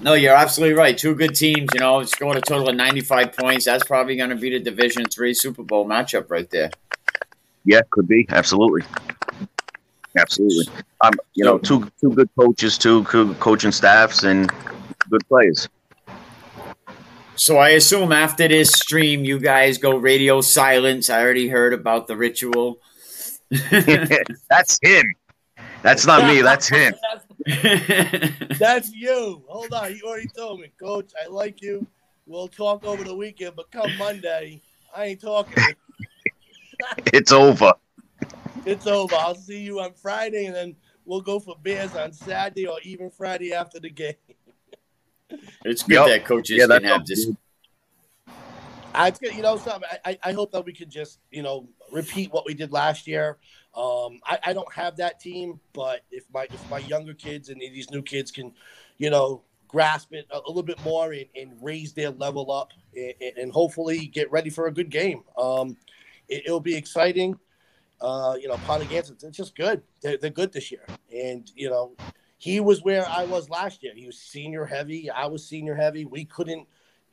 No, 0.00 0.12
you're 0.12 0.34
absolutely 0.34 0.76
right. 0.76 0.96
Two 0.96 1.14
good 1.14 1.34
teams, 1.34 1.70
you 1.72 1.80
know, 1.80 2.02
scored 2.04 2.36
a 2.36 2.40
total 2.42 2.68
of 2.68 2.76
95 2.76 3.32
points. 3.32 3.64
That's 3.64 3.84
probably 3.84 4.16
going 4.16 4.28
to 4.28 4.36
be 4.36 4.50
the 4.50 4.60
Division 4.60 5.06
Three 5.06 5.32
Super 5.32 5.62
Bowl 5.62 5.86
matchup 5.86 6.30
right 6.30 6.48
there. 6.50 6.70
Yeah, 7.64 7.80
could 7.90 8.06
be. 8.06 8.26
Absolutely. 8.28 8.82
Absolutely. 10.18 10.66
Um, 11.00 11.14
you 11.32 11.44
know, 11.44 11.56
two 11.58 11.90
two 12.00 12.10
good 12.12 12.28
coaches, 12.38 12.76
two 12.76 13.02
good 13.04 13.40
coaching 13.40 13.72
staffs, 13.72 14.22
and 14.24 14.52
good 15.14 15.28
players. 15.28 15.68
So 17.36 17.58
I 17.58 17.70
assume 17.70 18.10
after 18.12 18.48
this 18.48 18.72
stream, 18.72 19.24
you 19.24 19.38
guys 19.38 19.78
go 19.78 19.96
radio 19.96 20.40
silence. 20.40 21.08
I 21.10 21.20
already 21.20 21.48
heard 21.48 21.72
about 21.72 22.06
the 22.06 22.16
ritual. 22.16 22.78
that's 23.50 24.78
him. 24.82 25.14
That's 25.82 26.06
not 26.06 26.26
me. 26.26 26.42
That's 26.42 26.68
him. 26.68 26.94
that's 28.58 28.92
you. 28.92 29.44
Hold 29.48 29.72
on. 29.72 29.94
You 29.94 30.02
already 30.04 30.28
told 30.36 30.60
me, 30.60 30.72
Coach. 30.80 31.12
I 31.22 31.28
like 31.28 31.62
you. 31.62 31.86
We'll 32.26 32.48
talk 32.48 32.84
over 32.84 33.04
the 33.04 33.14
weekend, 33.14 33.54
but 33.54 33.70
come 33.70 33.90
Monday, 33.98 34.62
I 34.96 35.04
ain't 35.06 35.20
talking. 35.20 35.62
it's 37.12 37.32
over. 37.32 37.74
It's 38.64 38.86
over. 38.86 39.14
I'll 39.16 39.34
see 39.34 39.60
you 39.60 39.80
on 39.80 39.92
Friday, 39.92 40.46
and 40.46 40.56
then 40.56 40.76
we'll 41.04 41.20
go 41.20 41.38
for 41.38 41.54
beers 41.62 41.94
on 41.94 42.12
Saturday 42.12 42.66
or 42.66 42.78
even 42.82 43.10
Friday 43.10 43.52
after 43.52 43.78
the 43.78 43.90
game. 43.90 44.14
It's 45.64 45.82
good 45.82 45.94
yep. 45.94 46.06
that 46.06 46.24
coaches 46.24 46.58
yeah, 46.58 46.66
can 46.66 46.84
have 46.84 47.06
this. 47.06 47.28
I, 48.94 49.12
you 49.22 49.42
know, 49.42 49.56
something. 49.56 49.88
I, 50.04 50.18
I 50.22 50.32
hope 50.32 50.52
that 50.52 50.64
we 50.64 50.72
can 50.72 50.88
just, 50.88 51.18
you 51.30 51.42
know, 51.42 51.68
repeat 51.90 52.32
what 52.32 52.46
we 52.46 52.54
did 52.54 52.72
last 52.72 53.06
year. 53.06 53.38
Um, 53.74 54.20
I, 54.24 54.38
I 54.44 54.52
don't 54.52 54.72
have 54.72 54.96
that 54.98 55.18
team, 55.18 55.58
but 55.72 56.04
if 56.12 56.24
my 56.32 56.44
if 56.44 56.70
my 56.70 56.78
younger 56.78 57.14
kids 57.14 57.48
and 57.48 57.60
these 57.60 57.90
new 57.90 58.02
kids 58.02 58.30
can, 58.30 58.52
you 58.98 59.10
know, 59.10 59.42
grasp 59.66 60.12
it 60.12 60.26
a, 60.30 60.36
a 60.36 60.46
little 60.46 60.62
bit 60.62 60.82
more 60.84 61.12
and, 61.12 61.26
and, 61.34 61.52
raise 61.60 61.92
their 61.92 62.10
level 62.10 62.52
up 62.52 62.72
and, 62.94 63.36
and, 63.36 63.52
hopefully 63.52 64.06
get 64.06 64.30
ready 64.30 64.48
for 64.48 64.68
a 64.68 64.72
good 64.72 64.88
game. 64.88 65.24
Um, 65.36 65.76
it, 66.28 66.44
will 66.46 66.60
be 66.60 66.76
exciting. 66.76 67.36
Uh, 68.00 68.36
you 68.40 68.46
know, 68.46 68.56
Pontigan's 68.58 69.10
it's 69.10 69.36
just 69.36 69.56
good. 69.56 69.82
They're, 70.00 70.16
they're 70.16 70.30
good 70.30 70.52
this 70.52 70.70
year, 70.70 70.86
and 71.12 71.50
you 71.56 71.70
know, 71.70 71.96
he 72.44 72.60
was 72.60 72.82
where 72.82 73.08
I 73.08 73.24
was 73.24 73.48
last 73.48 73.82
year. 73.82 73.94
He 73.96 74.04
was 74.04 74.18
senior 74.18 74.66
heavy. 74.66 75.08
I 75.08 75.24
was 75.24 75.46
senior 75.46 75.74
heavy. 75.74 76.04
We 76.04 76.26
couldn't 76.26 76.68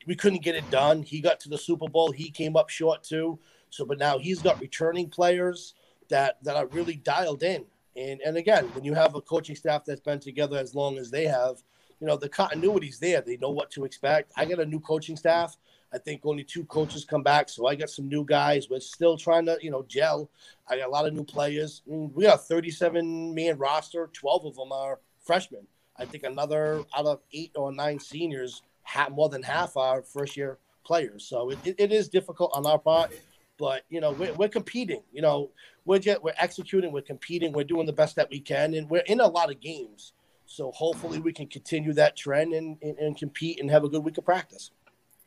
we 0.06 0.14
couldn't 0.14 0.42
get 0.42 0.56
it 0.56 0.70
done. 0.70 1.02
He 1.02 1.22
got 1.22 1.40
to 1.40 1.48
the 1.48 1.56
Super 1.56 1.88
Bowl. 1.88 2.12
He 2.12 2.28
came 2.28 2.54
up 2.54 2.68
short 2.68 3.02
too. 3.02 3.38
So, 3.70 3.86
but 3.86 3.98
now 3.98 4.18
he's 4.18 4.42
got 4.42 4.60
returning 4.60 5.08
players 5.08 5.72
that 6.10 6.36
that 6.44 6.56
are 6.56 6.66
really 6.66 6.96
dialed 6.96 7.42
in. 7.42 7.64
And 7.96 8.20
and 8.20 8.36
again, 8.36 8.66
when 8.74 8.84
you 8.84 8.92
have 8.92 9.14
a 9.14 9.22
coaching 9.22 9.56
staff 9.56 9.86
that's 9.86 10.02
been 10.02 10.20
together 10.20 10.58
as 10.58 10.74
long 10.74 10.98
as 10.98 11.10
they 11.10 11.24
have, 11.24 11.62
you 11.98 12.06
know 12.06 12.18
the 12.18 12.28
continuity's 12.28 12.98
there. 12.98 13.22
They 13.22 13.38
know 13.38 13.52
what 13.52 13.70
to 13.70 13.86
expect. 13.86 14.32
I 14.36 14.44
got 14.44 14.60
a 14.60 14.66
new 14.66 14.80
coaching 14.80 15.16
staff. 15.16 15.56
I 15.94 15.96
think 15.96 16.26
only 16.26 16.44
two 16.44 16.66
coaches 16.66 17.06
come 17.06 17.22
back, 17.22 17.48
so 17.48 17.66
I 17.66 17.74
got 17.74 17.88
some 17.88 18.06
new 18.06 18.26
guys. 18.26 18.68
We're 18.68 18.80
still 18.80 19.16
trying 19.16 19.46
to, 19.46 19.56
you 19.62 19.70
know, 19.70 19.84
gel. 19.88 20.30
I 20.68 20.76
got 20.76 20.88
a 20.88 20.90
lot 20.90 21.06
of 21.06 21.14
new 21.14 21.24
players. 21.24 21.80
Mean, 21.86 22.10
we 22.14 22.24
got 22.24 22.34
a 22.34 22.42
37 22.42 23.34
man 23.34 23.56
roster. 23.56 24.10
12 24.12 24.44
of 24.44 24.56
them 24.56 24.72
are 24.72 24.98
freshmen. 25.22 25.66
I 25.96 26.04
think 26.04 26.24
another 26.24 26.84
out 26.96 27.06
of 27.06 27.20
eight 27.32 27.52
or 27.54 27.72
nine 27.72 27.98
seniors, 27.98 28.62
have 28.82 29.12
more 29.12 29.28
than 29.28 29.42
half 29.42 29.76
are 29.76 30.02
first 30.02 30.36
year 30.36 30.58
players. 30.84 31.24
So 31.24 31.50
it, 31.50 31.58
it, 31.64 31.74
it 31.78 31.92
is 31.92 32.08
difficult 32.08 32.50
on 32.54 32.66
our 32.66 32.78
part, 32.78 33.12
but 33.58 33.82
you 33.88 34.00
know 34.00 34.12
we're, 34.12 34.32
we're 34.34 34.48
competing. 34.48 35.02
You 35.12 35.22
know 35.22 35.50
we're 35.84 35.98
just, 35.98 36.22
we're 36.22 36.34
executing, 36.38 36.92
we're 36.92 37.02
competing, 37.02 37.52
we're 37.52 37.64
doing 37.64 37.86
the 37.86 37.92
best 37.92 38.16
that 38.16 38.28
we 38.30 38.40
can, 38.40 38.74
and 38.74 38.88
we're 38.88 39.02
in 39.06 39.20
a 39.20 39.26
lot 39.26 39.50
of 39.50 39.60
games. 39.60 40.12
So 40.46 40.70
hopefully 40.72 41.18
we 41.18 41.32
can 41.32 41.46
continue 41.46 41.92
that 41.94 42.16
trend 42.16 42.52
and, 42.52 42.76
and, 42.82 42.98
and 42.98 43.16
compete 43.16 43.58
and 43.60 43.70
have 43.70 43.84
a 43.84 43.88
good 43.88 44.04
week 44.04 44.18
of 44.18 44.24
practice. 44.24 44.70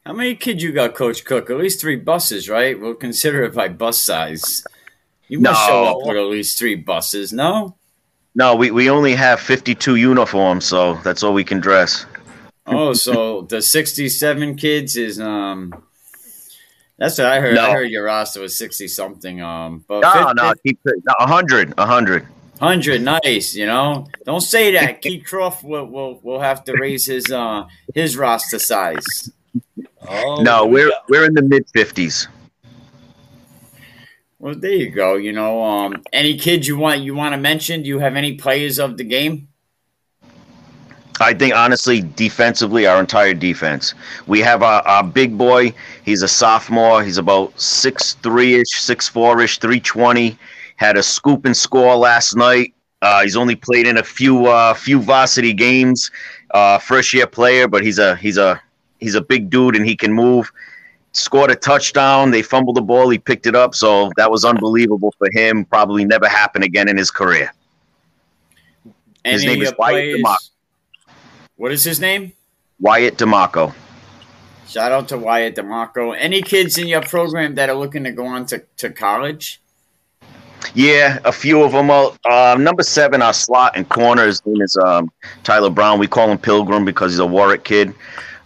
How 0.06 0.14
many 0.14 0.36
kids 0.36 0.62
you 0.62 0.72
got, 0.72 0.94
Coach 0.94 1.26
Cook? 1.26 1.50
At 1.50 1.58
least 1.58 1.82
three 1.82 1.96
buses, 1.96 2.48
right? 2.48 2.80
We'll 2.80 2.94
consider 2.94 3.44
it 3.44 3.56
by 3.56 3.70
bus 3.70 4.04
size. 4.04 4.64
You 5.28 5.40
must 5.40 5.68
no. 5.68 5.68
show 5.68 5.84
up 5.86 5.98
with 6.06 6.18
at 6.18 6.26
least 6.26 6.60
three 6.60 6.76
buses, 6.76 7.34
no? 7.34 7.76
No, 8.36 8.56
we, 8.56 8.70
we 8.72 8.90
only 8.90 9.16
have 9.16 9.40
52 9.40 9.96
uniforms, 9.96 10.66
so 10.66 10.96
that's 10.96 11.24
all 11.24 11.34
we 11.34 11.44
can 11.46 11.60
dress. 11.62 12.06
oh, 12.68 12.94
so 12.94 13.42
the 13.44 13.62
67 13.62 14.56
kids 14.58 14.98
is 14.98 15.20
um 15.20 15.74
that's 16.98 17.18
what 17.18 17.28
I 17.28 17.40
heard. 17.42 17.56
No. 17.56 17.66
I 17.66 17.72
heard 17.72 17.90
your 17.90 18.06
roster 18.06 18.42
was 18.42 18.58
60 18.58 18.88
something 18.88 19.42
um 19.42 19.84
but 19.88 20.02
no, 20.02 20.12
50, 20.12 20.34
no, 20.36 20.54
keep 20.66 20.80
no, 20.86 21.14
100, 21.20 21.78
100. 21.78 22.28
100, 22.60 23.02
nice, 23.02 23.54
you 23.54 23.66
know. 23.66 24.08
Don't 24.26 24.40
say 24.42 24.72
that. 24.74 25.02
Keith 25.04 25.26
Croft 25.26 25.64
will, 25.64 25.86
will 25.86 26.20
will 26.24 26.40
have 26.40 26.64
to 26.66 26.74
raise 26.74 27.06
his 27.06 27.30
uh 27.32 27.66
his 27.94 28.16
roster 28.18 28.60
size. 28.60 29.30
Oh, 30.08 30.42
no, 30.42 30.66
we're 30.66 30.92
we're 31.10 31.26
in 31.26 31.34
the 31.34 31.42
mid 31.42 31.66
50s. 31.76 32.28
Well, 34.46 34.54
there 34.54 34.74
you 34.74 34.92
go. 34.92 35.16
You 35.16 35.32
know, 35.32 35.64
um, 35.64 36.04
any 36.14 36.38
kids 36.38 36.68
you 36.68 36.78
want 36.78 37.02
you 37.02 37.16
want 37.16 37.34
to 37.34 37.38
mention? 37.42 37.82
Do 37.82 37.88
you 37.88 37.98
have 37.98 38.16
any 38.16 38.36
players 38.36 38.78
of 38.78 38.96
the 38.96 39.04
game? 39.04 39.48
I 41.20 41.34
think 41.34 41.56
honestly, 41.56 42.02
defensively, 42.02 42.86
our 42.86 43.00
entire 43.00 43.34
defense. 43.34 43.96
We 44.28 44.42
have 44.42 44.62
our, 44.62 44.84
our 44.84 45.04
big 45.04 45.36
boy. 45.36 45.74
He's 46.04 46.22
a 46.22 46.28
sophomore. 46.28 47.04
He's 47.04 47.18
about 47.18 47.60
six 47.60 48.14
three 48.22 48.54
ish, 48.54 48.70
six 48.70 49.08
four 49.08 49.42
ish, 49.42 49.58
three 49.58 49.80
twenty. 49.80 50.38
Had 50.76 50.96
a 50.96 51.02
scoop 51.02 51.46
and 51.46 51.58
score 51.58 51.96
last 51.96 52.36
night. 52.36 52.76
Uh, 53.02 53.24
he's 53.24 53.36
only 53.36 53.56
played 53.56 53.88
in 53.88 53.98
a 53.98 54.04
few 54.04 54.46
uh, 54.46 54.76
few 54.76 55.02
varsity 55.02 55.54
games. 55.54 56.12
Uh, 56.52 56.78
first 56.78 57.16
year 57.16 57.26
player, 57.26 57.68
but 57.68 57.84
he's 57.84 57.98
a 57.98 58.16
he's 58.18 58.38
a 58.38 58.62
he's 59.00 59.16
a 59.16 59.22
big 59.22 59.50
dude 59.50 59.76
and 59.76 59.88
he 59.88 59.96
can 59.96 60.14
move 60.14 60.52
scored 61.16 61.52
a 61.52 61.56
touchdown. 61.56 62.32
They 62.32 62.42
fumbled 62.42 62.76
the 62.76 62.82
ball. 62.82 63.10
He 63.10 63.18
picked 63.18 63.48
it 63.48 63.56
up. 63.56 63.76
So 63.76 64.12
that 64.18 64.30
was 64.30 64.46
unbelievable 64.46 65.14
for 65.18 65.28
him. 65.32 65.66
Probably 65.66 66.06
never 66.06 66.28
happen 66.28 66.64
again 66.64 66.88
in 66.90 66.98
his 66.98 67.12
career. 67.12 67.54
His 69.24 69.44
name 69.44 69.62
is 69.62 69.74
Wyatt 69.78 70.20
DeMarco. 70.20 70.50
What 71.56 71.72
is 71.72 71.84
his 71.84 72.00
name? 72.00 72.34
Wyatt 72.80 73.18
DeMarco. 73.18 73.74
Shout 74.68 74.92
out 74.92 75.08
to 75.10 75.18
Wyatt 75.18 75.56
DeMarco. 75.56 76.16
Any 76.18 76.42
kids 76.42 76.78
in 76.78 76.88
your 76.88 77.02
program 77.02 77.56
that 77.56 77.70
are 77.70 77.76
looking 77.76 78.04
to 78.04 78.12
go 78.12 78.26
on 78.26 78.46
to, 78.48 78.64
to 78.78 78.90
college? 78.90 79.62
Yeah, 80.74 81.20
a 81.24 81.32
few 81.32 81.64
of 81.64 81.72
them. 81.72 81.90
Uh, 81.90 82.58
number 82.60 82.84
seven, 82.84 83.22
our 83.22 83.34
slot 83.34 83.74
and 83.76 83.88
corner. 83.88 84.26
His 84.26 84.46
name 84.46 84.62
is 84.62 84.76
um, 84.78 85.12
Tyler 85.44 85.70
Brown. 85.70 86.00
We 86.00 86.08
call 86.08 86.30
him 86.30 86.38
Pilgrim 86.38 86.84
because 86.86 87.12
he's 87.12 87.20
a 87.20 87.26
Warwick 87.26 87.64
kid. 87.64 87.94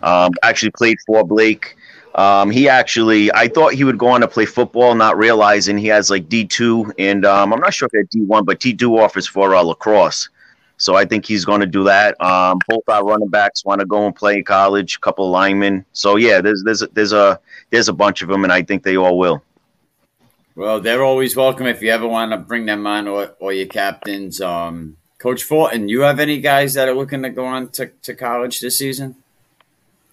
Um, 0.03 0.31
actually 0.43 0.71
played 0.71 0.97
for 1.05 1.23
Blake. 1.23 1.75
Um, 2.19 2.51
he 2.51 2.67
actually, 2.67 3.31
I 3.33 3.47
thought 3.47 3.73
he 3.73 3.85
would 3.85 3.97
go 3.97 4.09
on 4.09 4.19
to 4.19 4.27
play 4.27 4.45
football, 4.45 4.93
not 4.93 5.17
realizing 5.17 5.77
he 5.77 5.87
has 5.87 6.09
like 6.09 6.27
D 6.27 6.43
two, 6.43 6.91
and 6.99 7.25
um, 7.25 7.53
I'm 7.53 7.61
not 7.61 7.73
sure 7.73 7.85
if 7.85 7.93
he 7.93 7.99
had 7.99 8.09
D 8.09 8.19
one, 8.19 8.43
but 8.43 8.59
D 8.59 8.73
two 8.73 8.99
offers 8.99 9.25
for 9.25 9.55
uh, 9.55 9.61
lacrosse. 9.61 10.27
So 10.75 10.95
I 10.95 11.05
think 11.05 11.25
he's 11.25 11.45
going 11.45 11.61
to 11.61 11.65
do 11.65 11.85
that. 11.85 12.19
Um, 12.19 12.59
both 12.67 12.83
our 12.89 13.05
running 13.05 13.29
backs 13.29 13.63
want 13.63 13.79
to 13.79 13.85
go 13.85 14.05
and 14.05 14.13
play 14.13 14.39
in 14.39 14.43
college. 14.43 14.97
A 14.97 14.99
couple 14.99 15.25
of 15.27 15.31
linemen. 15.31 15.85
So 15.93 16.17
yeah, 16.17 16.41
there's 16.41 16.61
there's 16.65 16.83
there's 16.91 17.13
a 17.13 17.39
there's 17.69 17.87
a 17.87 17.93
bunch 17.93 18.21
of 18.21 18.27
them, 18.27 18.43
and 18.43 18.51
I 18.51 18.63
think 18.63 18.83
they 18.83 18.97
all 18.97 19.17
will. 19.17 19.41
Well, 20.55 20.81
they're 20.81 21.05
always 21.05 21.37
welcome 21.37 21.67
if 21.67 21.81
you 21.81 21.89
ever 21.89 22.05
want 22.05 22.31
to 22.31 22.37
bring 22.37 22.65
them 22.65 22.85
on, 22.85 23.07
or, 23.07 23.33
or 23.39 23.53
your 23.53 23.67
captains. 23.67 24.41
Um, 24.41 24.97
Coach 25.19 25.43
Fortin, 25.43 25.87
you 25.87 26.01
have 26.01 26.19
any 26.19 26.41
guys 26.41 26.73
that 26.73 26.89
are 26.89 26.95
looking 26.95 27.23
to 27.23 27.29
go 27.29 27.45
on 27.45 27.69
to, 27.69 27.91
to 28.01 28.13
college 28.13 28.59
this 28.59 28.77
season? 28.77 29.15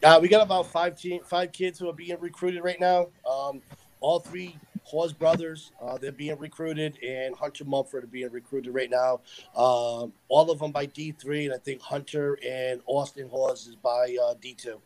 Uh, 0.06 0.20
we 0.20 0.28
got 0.28 0.40
about 0.40 0.68
five 0.68 0.96
team, 0.96 1.20
five 1.24 1.50
kids 1.50 1.80
who 1.80 1.88
are 1.88 1.92
being 1.92 2.16
recruited 2.20 2.62
right 2.62 2.78
now. 2.78 3.08
Um, 3.28 3.60
all 3.98 4.20
three 4.20 4.56
Hawes 4.84 5.12
brothers, 5.12 5.72
uh, 5.82 5.98
they're 5.98 6.12
being 6.12 6.38
recruited, 6.38 6.96
and 7.02 7.34
Hunter 7.34 7.64
Mumford 7.64 8.04
are 8.04 8.06
being 8.06 8.30
recruited 8.30 8.72
right 8.72 8.88
now. 8.88 9.14
Um, 9.56 10.12
all 10.28 10.48
of 10.48 10.60
them 10.60 10.70
by 10.70 10.86
D 10.86 11.10
three, 11.10 11.46
and 11.46 11.52
I 11.52 11.58
think 11.58 11.80
Hunter 11.82 12.38
and 12.46 12.80
Austin 12.86 13.28
Hawes 13.28 13.66
is 13.66 13.74
by 13.74 14.16
uh, 14.22 14.34
D 14.40 14.54
two. 14.54 14.80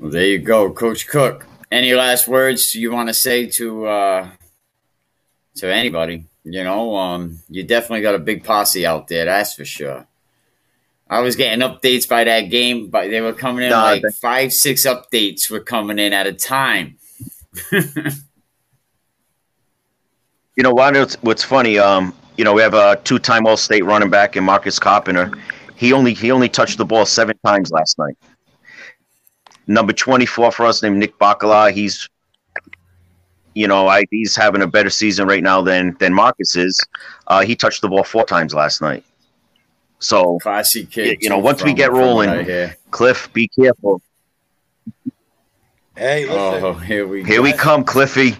Well, 0.00 0.10
there 0.10 0.26
you 0.26 0.40
go, 0.40 0.72
Coach 0.72 1.06
Cook. 1.06 1.46
Any 1.70 1.94
last 1.94 2.26
words 2.26 2.74
you 2.74 2.90
want 2.90 3.08
to 3.08 3.14
say 3.14 3.46
to 3.50 3.86
uh, 3.86 4.30
to 5.58 5.72
anybody? 5.72 6.24
You 6.42 6.64
know, 6.64 6.96
um, 6.96 7.38
you 7.48 7.62
definitely 7.62 8.00
got 8.00 8.16
a 8.16 8.18
big 8.18 8.42
posse 8.42 8.84
out 8.84 9.06
there, 9.06 9.26
that's 9.26 9.54
for 9.54 9.64
sure. 9.64 10.08
I 11.10 11.20
was 11.20 11.36
getting 11.36 11.66
updates 11.66 12.08
by 12.08 12.24
that 12.24 12.42
game, 12.50 12.88
but 12.90 13.08
they 13.10 13.20
were 13.20 13.32
coming 13.32 13.64
in 13.64 13.70
no, 13.70 13.76
like 13.76 14.02
five, 14.20 14.52
six 14.52 14.86
updates 14.86 15.50
were 15.50 15.60
coming 15.60 15.98
in 15.98 16.12
at 16.12 16.26
a 16.26 16.32
time. 16.32 16.98
you 17.72 17.82
know 20.58 20.72
what? 20.72 21.16
What's 21.22 21.42
funny? 21.42 21.78
Um, 21.78 22.14
you 22.36 22.44
know, 22.44 22.52
we 22.52 22.60
have 22.60 22.74
a 22.74 22.96
two-time 23.04 23.46
All-State 23.46 23.84
running 23.84 24.10
back 24.10 24.36
in 24.36 24.44
Marcus 24.44 24.78
Carpenter. 24.78 25.32
He 25.76 25.92
only 25.92 26.12
he 26.12 26.30
only 26.30 26.48
touched 26.48 26.76
the 26.76 26.84
ball 26.84 27.06
seven 27.06 27.38
times 27.44 27.70
last 27.70 27.98
night. 27.98 28.18
Number 29.66 29.92
twenty-four 29.92 30.52
for 30.52 30.66
us, 30.66 30.82
named 30.82 30.98
Nick 30.98 31.18
Bacala. 31.18 31.72
He's, 31.72 32.08
you 33.54 33.68
know, 33.68 33.86
I, 33.86 34.04
he's 34.10 34.34
having 34.34 34.62
a 34.62 34.66
better 34.66 34.90
season 34.90 35.26
right 35.28 35.42
now 35.42 35.62
than 35.62 35.96
than 36.00 36.12
Marcus 36.12 36.56
is. 36.56 36.78
Uh, 37.28 37.44
he 37.44 37.54
touched 37.54 37.80
the 37.80 37.88
ball 37.88 38.04
four 38.04 38.24
times 38.24 38.52
last 38.54 38.82
night. 38.82 39.04
So 39.98 40.38
classy 40.38 40.86
kid. 40.86 41.18
You 41.20 41.30
know, 41.30 41.38
once 41.38 41.62
we 41.62 41.72
get 41.72 41.92
rolling, 41.92 42.46
Cliff, 42.90 43.32
be 43.32 43.48
careful. 43.48 44.00
Hey, 45.96 46.26
listen. 46.26 46.64
Oh, 46.64 46.72
here 46.86 47.06
we 47.06 47.24
here 47.24 47.42
we 47.42 47.52
come, 47.52 47.84
Cliffy. 47.84 48.36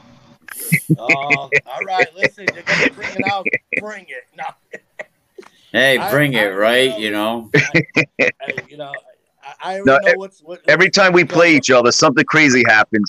um, 0.91 0.99
all 0.99 1.51
right, 1.87 2.07
listen, 2.17 2.47
you're 2.55 2.63
gonna 2.63 2.91
bring 2.91 3.11
it 3.11 3.33
out, 3.33 3.47
bring 3.81 4.07
it. 4.09 4.25
No. 4.37 4.45
Hey, 5.73 5.99
bring 6.11 6.37
I, 6.37 6.45
it, 6.45 6.47
I, 6.47 6.51
right? 6.51 6.91
Know, 6.91 6.99
you 6.99 7.11
know, 7.11 7.51
I, 8.21 8.31
you 8.69 8.77
know, 8.77 8.93
I, 9.61 9.81
no, 9.85 9.99
know 9.99 10.13
what's 10.15 10.41
what, 10.41 10.61
every 10.69 10.89
time 10.89 11.13
we 11.13 11.25
play 11.25 11.57
each 11.57 11.71
other, 11.71 11.91
something 11.91 12.25
crazy 12.25 12.63
happens. 12.67 13.09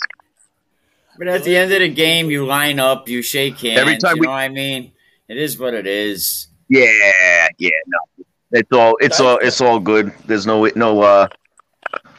But 1.18 1.28
at 1.28 1.44
the 1.44 1.56
end 1.56 1.72
of 1.72 1.80
the 1.80 1.90
game, 1.90 2.32
you 2.32 2.46
line 2.46 2.80
up, 2.80 3.08
you 3.08 3.22
shake 3.22 3.60
hands. 3.60 3.80
Every 3.80 3.98
time 3.98 4.16
you 4.16 4.22
we, 4.22 4.28
know 4.28 4.32
what 4.32 4.40
I 4.40 4.50
mean? 4.50 4.94
It 5.28 5.38
is 5.38 5.60
what 5.60 5.74
it 5.74 5.86
is. 5.86 6.48
Yeah, 6.70 7.48
yeah, 7.58 7.70
no, 7.88 8.26
it's 8.52 8.72
all, 8.72 8.98
it's 9.00 9.20
all, 9.20 9.38
it's 9.38 9.62
all 9.62 9.80
good. 9.80 10.14
There's 10.26 10.46
no, 10.46 10.66
no, 10.76 11.02
uh, 11.02 11.28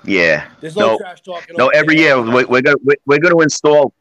yeah, 0.05 0.49
there's 0.61 0.77
no, 0.77 0.93
no 0.93 0.99
trash 0.99 1.21
talking. 1.23 1.57
No, 1.57 1.69
every 1.69 1.97
year 1.97 2.21
we, 2.21 2.45
we're 2.45 2.63
gonna, 2.63 2.77
we're 3.07 3.19
gonna 3.19 3.39
install. 3.41 3.93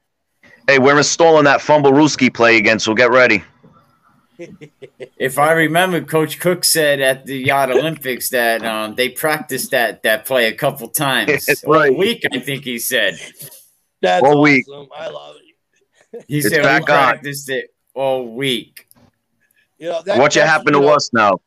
Hey, 0.67 0.79
we're 0.79 0.97
installing 0.97 1.45
that 1.45 1.61
Fumblerooski 1.61 2.33
play 2.33 2.57
again, 2.57 2.79
so 2.79 2.93
get 2.93 3.11
ready. 3.11 3.43
if 5.17 5.37
I 5.37 5.51
remember, 5.51 6.01
Coach 6.01 6.39
Cook 6.39 6.63
said 6.63 7.01
at 7.01 7.25
the 7.25 7.37
Yacht 7.37 7.71
Olympics 7.71 8.29
that 8.29 8.63
um, 8.63 8.95
they 8.95 9.09
practiced 9.09 9.71
that 9.71 10.03
that 10.03 10.25
play 10.25 10.47
a 10.47 10.53
couple 10.53 10.87
times 10.87 11.49
right. 11.67 11.91
a 11.91 11.93
week. 11.93 12.23
I 12.31 12.39
think 12.39 12.63
he 12.63 12.79
said. 12.79 13.19
That's 14.01 14.23
all 14.23 14.29
awesome. 14.29 14.41
week. 14.41 14.65
I 14.95 15.09
love 15.09 15.35
it. 15.35 16.25
He 16.27 16.39
it's 16.39 16.49
said 16.49 16.79
we 16.79 16.85
practiced 16.85 17.49
it 17.49 17.73
all 17.93 18.25
week. 18.27 18.87
You 19.77 19.89
know, 19.89 20.01
that, 20.03 20.17
what 20.17 20.35
you 20.35 20.41
happen 20.41 20.73
to 20.73 20.79
know, 20.79 20.89
us 20.89 21.11
now? 21.13 21.39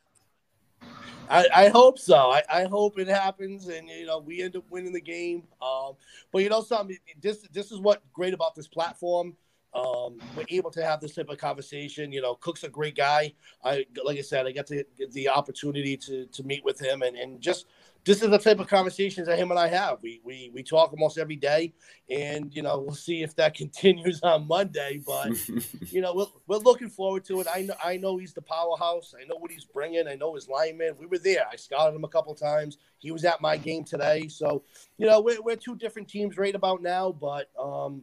I, 1.33 1.49
I 1.55 1.69
hope 1.71 1.99
so. 1.99 2.31
I, 2.31 2.43
I 2.53 2.65
hope 2.65 2.99
it 2.99 3.09
happens, 3.09 3.69
and 3.69 3.89
you 3.89 4.07
know 4.07 4.19
we 4.19 4.43
end 4.43 4.57
up 4.57 4.65
winning 4.71 4.93
the 4.93 5.01
game. 5.01 5.45
Um, 5.63 5.95
but 6.31 6.43
you 6.43 6.51
know 6.51 6.63
something. 6.63 6.99
This 7.21 7.49
this 7.53 7.73
is 7.73 7.81
what 7.81 8.03
great 8.13 8.35
about 8.35 8.55
this 8.55 8.69
platform. 8.69 9.35
Um, 9.75 10.19
we're 10.37 10.45
able 10.51 10.71
to 10.73 10.85
have 10.85 11.01
this 11.01 11.15
type 11.15 11.31
of 11.31 11.39
conversation. 11.39 12.13
You 12.13 12.21
know, 12.21 12.35
Cook's 12.35 12.65
a 12.65 12.69
great 12.69 12.95
guy. 12.95 13.33
I 13.65 13.87
like 14.05 14.19
I 14.19 14.23
said, 14.23 14.47
I 14.47 14.53
got 14.53 14.67
the 14.67 15.29
opportunity 15.29 15.97
to 15.97 16.27
to 16.27 16.43
meet 16.43 16.65
with 16.65 16.79
him 16.79 17.01
and 17.01 17.17
and 17.17 17.41
just 17.41 17.67
this 18.05 18.23
is 18.23 18.31
the 18.31 18.39
type 18.39 18.59
of 18.59 18.67
conversations 18.67 19.29
that 19.29 19.39
him 19.39 19.51
and 19.51 19.61
I 19.61 19.69
have. 19.69 19.99
We 20.03 20.21
we 20.25 20.51
we 20.53 20.63
talk 20.63 20.93
almost 20.93 21.19
every 21.19 21.37
day, 21.37 21.73
and 22.11 22.55
you 22.55 22.63
know 22.63 22.79
we'll 22.79 22.95
see 22.95 23.23
if 23.23 23.37
that 23.37 23.55
continues 23.63 24.21
on 24.23 24.49
Monday. 24.49 25.01
But 25.07 25.31
you 25.91 26.01
know 26.01 26.15
we're, 26.15 26.27
we're 26.47 26.65
looking 26.65 26.91
forward 26.91 27.25
to 27.27 27.41
it. 27.41 27.47
I 27.53 27.63
know 27.63 27.75
I 27.85 27.97
know 27.97 28.17
he's 28.17 28.35
the 28.35 28.43
powerhouse. 28.43 29.15
I 29.19 29.25
know 29.27 29.37
what 29.37 29.51
he's 29.53 29.65
bringing. 29.65 30.09
I 30.09 30.15
know 30.15 30.35
his 30.35 30.49
lineman. 30.49 30.97
We 30.99 31.07
were 31.07 31.19
there. 31.19 31.45
I 31.51 31.57
scouted 31.57 31.95
him 31.95 32.05
a 32.05 32.09
couple 32.09 32.35
times. 32.35 32.79
He 32.99 33.13
was 33.13 33.25
at 33.25 33.41
my 33.41 33.57
game 33.57 33.85
today. 33.85 34.27
So 34.29 34.65
you 34.99 35.07
know 35.07 35.21
we're 35.21 35.41
we're 35.41 35.57
two 35.57 35.77
different 35.77 36.09
teams 36.09 36.37
right 36.37 36.55
about 36.55 36.83
now, 36.83 37.13
but 37.13 37.51
um, 37.59 38.03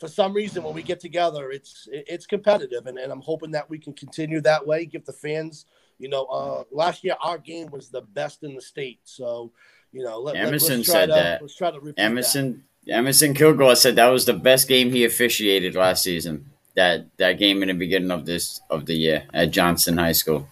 for 0.00 0.08
some 0.08 0.32
reason 0.32 0.64
when 0.64 0.74
we 0.74 0.82
get 0.82 0.98
together, 0.98 1.52
it's 1.52 1.88
it's 1.92 2.26
competitive, 2.26 2.86
and, 2.86 2.98
and 2.98 3.12
I'm 3.12 3.20
hoping 3.20 3.52
that 3.52 3.70
we 3.70 3.78
can 3.78 3.92
continue 3.92 4.40
that 4.40 4.66
way. 4.66 4.84
Give 4.84 5.04
the 5.04 5.12
fans 5.12 5.66
you 6.02 6.08
know, 6.08 6.24
uh, 6.24 6.64
last 6.72 7.04
year 7.04 7.14
our 7.22 7.38
game 7.38 7.70
was 7.70 7.88
the 7.88 8.00
best 8.00 8.42
in 8.42 8.56
the 8.56 8.60
state. 8.60 8.98
So, 9.04 9.52
you 9.92 10.02
know, 10.02 10.18
let, 10.18 10.34
Emerson 10.34 10.78
let, 10.78 10.86
said 10.86 11.06
to, 11.06 11.12
that. 11.12 11.40
Let's 11.40 11.56
try 11.56 11.70
to 11.70 11.94
Emerson 11.96 12.64
that. 12.86 12.94
Emerson 12.94 13.34
Kilgore 13.34 13.76
said 13.76 13.94
that 13.96 14.08
was 14.08 14.26
the 14.26 14.32
best 14.32 14.66
game 14.66 14.90
he 14.90 15.04
officiated 15.04 15.76
last 15.76 16.02
season. 16.02 16.50
That 16.74 17.06
that 17.18 17.34
game 17.34 17.62
in 17.62 17.68
the 17.68 17.74
beginning 17.74 18.10
of 18.10 18.26
this 18.26 18.60
of 18.68 18.86
the 18.86 18.94
year 18.94 19.24
at 19.32 19.52
Johnson 19.52 19.96
High 19.96 20.12
School. 20.12 20.48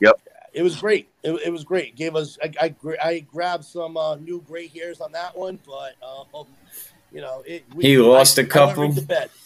Yep, 0.00 0.20
it 0.52 0.62
was 0.62 0.80
great. 0.80 1.08
It, 1.22 1.32
it 1.46 1.50
was 1.50 1.62
great. 1.62 1.94
Gave 1.94 2.16
us 2.16 2.36
I 2.42 2.52
I, 2.60 2.74
I 3.04 3.20
grabbed 3.20 3.64
some 3.64 3.96
uh, 3.96 4.16
new 4.16 4.42
gray 4.44 4.66
hairs 4.66 5.00
on 5.00 5.12
that 5.12 5.36
one, 5.36 5.60
but 5.64 5.94
um, 6.02 6.46
you 7.12 7.20
know 7.20 7.44
it. 7.46 7.62
We, 7.76 7.84
he 7.84 7.98
lost 7.98 8.40
I, 8.40 8.42
a 8.42 8.46
couple. 8.46 8.92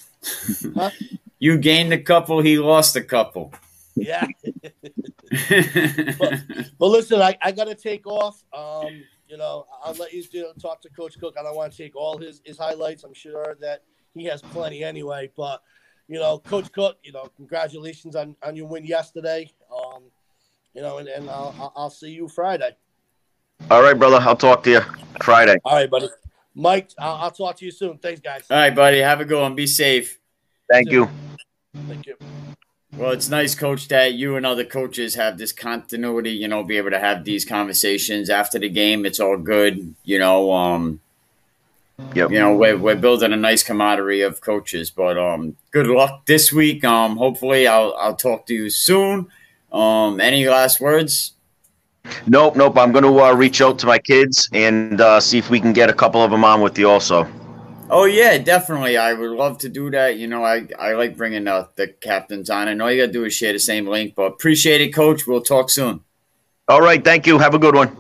huh? 0.75 0.91
You 1.39 1.59
gained 1.59 1.93
a 1.93 2.01
couple. 2.01 2.41
He 2.41 2.59
lost 2.59 2.97
a 2.97 3.03
couple. 3.03 3.53
Yeah. 3.95 4.27
but, 6.19 6.41
but, 6.79 6.87
listen, 6.87 7.21
I, 7.21 7.37
I 7.43 7.53
got 7.53 7.67
to 7.67 7.75
take 7.75 8.07
off. 8.07 8.43
Um, 8.53 9.03
you 9.29 9.37
know, 9.37 9.67
I'll 9.85 9.95
let 9.95 10.13
you 10.13 10.23
do, 10.25 10.51
talk 10.61 10.81
to 10.83 10.89
Coach 10.91 11.19
Cook. 11.19 11.35
I 11.39 11.43
don't 11.43 11.55
want 11.55 11.73
to 11.73 11.79
take 11.79 11.95
all 11.95 12.19
his, 12.19 12.41
his 12.45 12.59
highlights. 12.59 13.05
I'm 13.05 13.15
sure 13.15 13.57
that 13.61 13.83
he 14.15 14.25
has 14.25 14.41
plenty 14.41 14.83
anyway. 14.83 15.31
But, 15.37 15.63
you 16.09 16.19
know, 16.19 16.39
Coach 16.39 16.73
Cook, 16.73 16.99
you 17.03 17.13
know, 17.13 17.31
congratulations 17.37 18.17
on, 18.17 18.37
on 18.43 18.57
your 18.57 18.67
win 18.67 18.87
yesterday. 18.87 19.53
Um, 19.71 20.05
you 20.75 20.83
know, 20.83 20.99
and, 20.99 21.09
and 21.09 21.29
I'll, 21.29 21.73
I'll 21.77 21.91
see 21.91 22.11
you 22.11 22.29
Friday. 22.29 22.77
All 23.71 23.83
right, 23.83 23.99
brother. 23.99 24.17
I'll 24.21 24.37
talk 24.37 24.63
to 24.63 24.71
you 24.71 24.81
Friday. 25.23 25.57
All 25.65 25.75
right, 25.75 25.91
buddy. 25.91 26.09
Mike, 26.55 26.91
I'll, 26.99 27.17
I'll 27.17 27.31
talk 27.31 27.57
to 27.59 27.65
you 27.65 27.71
soon. 27.71 27.99
Thanks, 27.99 28.21
guys. 28.21 28.45
All 28.51 28.57
right, 28.57 28.75
buddy. 28.75 28.99
Have 28.99 29.21
a 29.21 29.25
good 29.25 29.41
one. 29.41 29.55
Be 29.55 29.67
safe. 29.67 30.19
Thank 30.71 30.91
you. 30.91 31.09
Thank 31.87 32.07
you. 32.07 32.17
Well, 32.99 33.13
it's 33.13 33.29
nice, 33.29 33.55
Coach, 33.55 33.87
that 33.89 34.15
you 34.15 34.35
and 34.35 34.45
other 34.45 34.65
coaches 34.65 35.15
have 35.15 35.39
this 35.39 35.53
continuity. 35.53 36.33
You 36.33 36.49
know, 36.49 36.65
be 36.65 36.79
able 36.79 36.91
to 36.91 36.99
have 36.99 37.25
these 37.25 37.45
conversations 37.45 38.29
after 38.29 38.59
the 38.59 38.69
game. 38.69 39.07
It's 39.07 39.21
all 39.21 39.37
good. 39.37 39.95
You 40.03 40.19
know, 40.19 40.53
um, 40.53 40.99
yep. 42.13 42.33
You 42.33 42.41
know, 42.41 42.57
we're, 42.57 42.77
we're 42.77 42.97
building 42.97 43.33
a 43.33 43.37
nice 43.37 43.63
camaraderie 43.63 44.23
of 44.23 44.41
coaches. 44.41 44.91
But 44.91 45.17
um, 45.17 45.57
good 45.71 45.87
luck 45.87 46.27
this 46.27 46.53
week. 46.53 46.85
Um, 46.85 47.17
hopefully, 47.17 47.69
I'll 47.69 47.95
I'll 47.97 48.17
talk 48.17 48.47
to 48.47 48.55
you 48.55 48.69
soon. 48.69 49.29
Um, 49.71 50.21
any 50.21 50.49
last 50.49 50.81
words? 50.81 51.35
Nope, 52.27 52.57
nope. 52.57 52.77
I'm 52.79 52.91
going 52.91 53.05
to 53.05 53.21
uh, 53.21 53.33
reach 53.33 53.61
out 53.61 53.79
to 53.79 53.87
my 53.87 53.99
kids 54.01 54.49
and 54.53 55.01
uh, 55.01 55.21
see 55.21 55.39
if 55.39 55.51
we 55.51 55.61
can 55.61 55.73
get 55.73 55.89
a 55.89 55.93
couple 55.95 56.21
of 56.21 56.33
them 56.33 56.43
on 56.43 56.63
with 56.63 56.77
you 56.77 56.91
also. 56.91 57.29
Oh 57.91 58.05
yeah, 58.05 58.37
definitely. 58.37 58.99
I 58.99 59.15
would 59.15 59.31
love 59.31 59.59
to 59.59 59.69
do 59.69 59.91
that. 59.91 60.19
You 60.19 60.27
know, 60.27 60.45
I, 60.45 60.67
I 60.79 60.93
like 60.93 61.17
bringing 61.17 61.49
uh, 61.49 61.69
the 61.77 61.89
captains 61.89 62.51
on. 62.51 62.69
I 62.69 62.75
know 62.75 62.89
you 62.89 63.01
got 63.01 63.07
to 63.07 63.13
do 63.13 63.25
is 63.25 63.35
share 63.35 63.53
the 63.55 63.59
same 63.59 63.87
link, 63.87 64.15
but 64.15 64.25
appreciate 64.25 64.83
it, 64.83 64.95
Coach. 64.95 65.27
We'll 65.27 65.41
talk 65.41 65.71
soon. 65.71 66.01
All 66.69 66.83
right, 66.83 67.03
thank 67.03 67.27
you. 67.27 67.39
Have 67.39 67.55
a 67.55 67.59
good 67.59 67.75
one. 67.75 67.97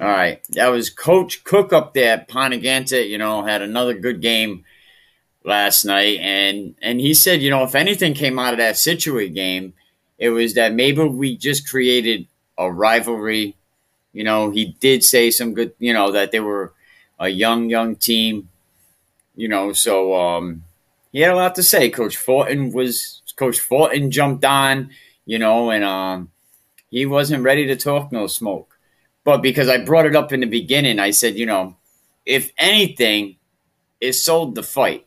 All 0.00 0.08
right, 0.08 0.42
that 0.50 0.68
was 0.68 0.90
Coach 0.90 1.42
Cook 1.44 1.72
up 1.72 1.94
there 1.94 2.14
at 2.14 2.28
Ponaganset. 2.28 3.08
You 3.08 3.16
know, 3.16 3.42
had 3.44 3.62
another 3.62 3.94
good 3.94 4.20
game 4.20 4.64
last 5.42 5.86
night, 5.86 6.18
and 6.20 6.74
and 6.82 7.00
he 7.00 7.14
said, 7.14 7.40
you 7.40 7.48
know, 7.48 7.64
if 7.64 7.74
anything 7.74 8.12
came 8.12 8.38
out 8.38 8.52
of 8.52 8.58
that 8.58 8.76
Scituate 8.76 9.34
game, 9.34 9.72
it 10.18 10.30
was 10.30 10.52
that 10.54 10.74
maybe 10.74 11.02
we 11.04 11.36
just 11.36 11.68
created 11.68 12.26
a 12.58 12.70
rivalry. 12.70 13.56
You 14.12 14.24
know, 14.24 14.50
he 14.50 14.76
did 14.80 15.02
say 15.02 15.30
some 15.30 15.54
good, 15.54 15.72
you 15.78 15.94
know, 15.94 16.12
that 16.12 16.30
they 16.30 16.40
were 16.40 16.74
a 17.18 17.28
young 17.28 17.70
young 17.70 17.96
team 17.96 18.50
you 19.34 19.48
know, 19.48 19.72
so 19.72 20.14
um, 20.14 20.64
he 21.12 21.20
had 21.20 21.32
a 21.32 21.36
lot 21.36 21.54
to 21.56 21.62
say. 21.62 21.90
Coach 21.90 22.16
Fulton 22.16 22.72
was 22.72 23.22
Coach 23.36 23.58
Fulton 23.60 24.10
jumped 24.10 24.44
on, 24.44 24.90
you 25.24 25.38
know, 25.38 25.70
and 25.70 25.84
um, 25.84 26.30
he 26.90 27.06
wasn't 27.06 27.44
ready 27.44 27.66
to 27.66 27.76
talk 27.76 28.12
no 28.12 28.26
smoke. 28.26 28.78
But 29.24 29.42
because 29.42 29.68
I 29.68 29.84
brought 29.84 30.06
it 30.06 30.16
up 30.16 30.32
in 30.32 30.40
the 30.40 30.46
beginning, 30.46 30.98
I 30.98 31.10
said, 31.10 31.36
you 31.36 31.46
know, 31.46 31.76
if 32.24 32.52
anything, 32.58 33.36
it 34.00 34.14
sold 34.14 34.54
the 34.54 34.62
fight. 34.62 35.06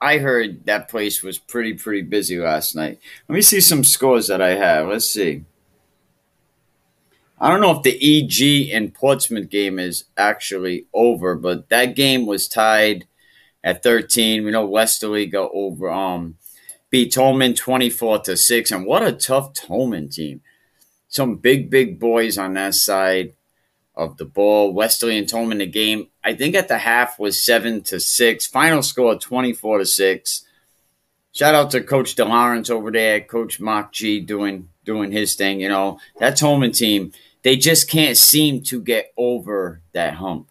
I 0.00 0.18
heard 0.18 0.64
that 0.66 0.88
place 0.88 1.22
was 1.22 1.38
pretty, 1.38 1.74
pretty 1.74 2.02
busy 2.02 2.38
last 2.38 2.74
night. 2.74 2.98
Let 3.28 3.34
me 3.34 3.42
see 3.42 3.60
some 3.60 3.84
scores 3.84 4.28
that 4.28 4.40
I 4.40 4.54
have. 4.54 4.88
Let's 4.88 5.10
see. 5.10 5.44
I 7.40 7.50
don't 7.50 7.62
know 7.62 7.74
if 7.74 7.82
the 7.82 7.96
EG 7.96 8.70
and 8.70 8.92
Portsmouth 8.92 9.48
game 9.48 9.78
is 9.78 10.04
actually 10.16 10.86
over, 10.92 11.34
but 11.34 11.70
that 11.70 11.96
game 11.96 12.26
was 12.26 12.46
tied 12.46 13.06
at 13.64 13.82
13. 13.82 14.44
We 14.44 14.50
know 14.50 14.66
Westerly 14.66 15.26
got 15.26 15.50
over 15.54 15.90
um 15.90 16.36
beat 16.90 17.14
Tolman 17.14 17.54
24 17.54 18.20
to 18.20 18.36
6 18.36 18.70
and 18.72 18.84
what 18.84 19.02
a 19.02 19.12
tough 19.12 19.54
Tolman 19.54 20.08
team. 20.10 20.42
Some 21.08 21.36
big 21.36 21.70
big 21.70 21.98
boys 21.98 22.36
on 22.36 22.54
that 22.54 22.74
side 22.74 23.32
of 23.96 24.18
the 24.18 24.24
ball. 24.26 24.72
Westerly 24.74 25.16
and 25.16 25.28
Tolman 25.28 25.58
the 25.58 25.66
game 25.66 26.08
I 26.22 26.34
think 26.34 26.54
at 26.54 26.68
the 26.68 26.78
half 26.78 27.18
was 27.18 27.42
7 27.42 27.82
to 27.84 28.00
6. 28.00 28.46
Final 28.48 28.82
score 28.82 29.18
24 29.18 29.78
to 29.78 29.86
6. 29.86 30.44
Shout 31.32 31.54
out 31.54 31.70
to 31.70 31.80
Coach 31.80 32.16
DeLawrence 32.16 32.70
over 32.70 32.90
there, 32.90 33.20
Coach 33.20 33.60
Mark 33.60 33.92
G 33.92 34.20
doing 34.20 34.68
doing 34.84 35.12
his 35.12 35.36
thing, 35.36 35.60
you 35.60 35.68
know. 35.68 36.00
That 36.18 36.36
Tolman 36.36 36.72
team 36.72 37.12
they 37.42 37.56
just 37.56 37.88
can't 37.88 38.16
seem 38.16 38.62
to 38.64 38.80
get 38.80 39.12
over 39.16 39.80
that 39.92 40.14
hump, 40.14 40.48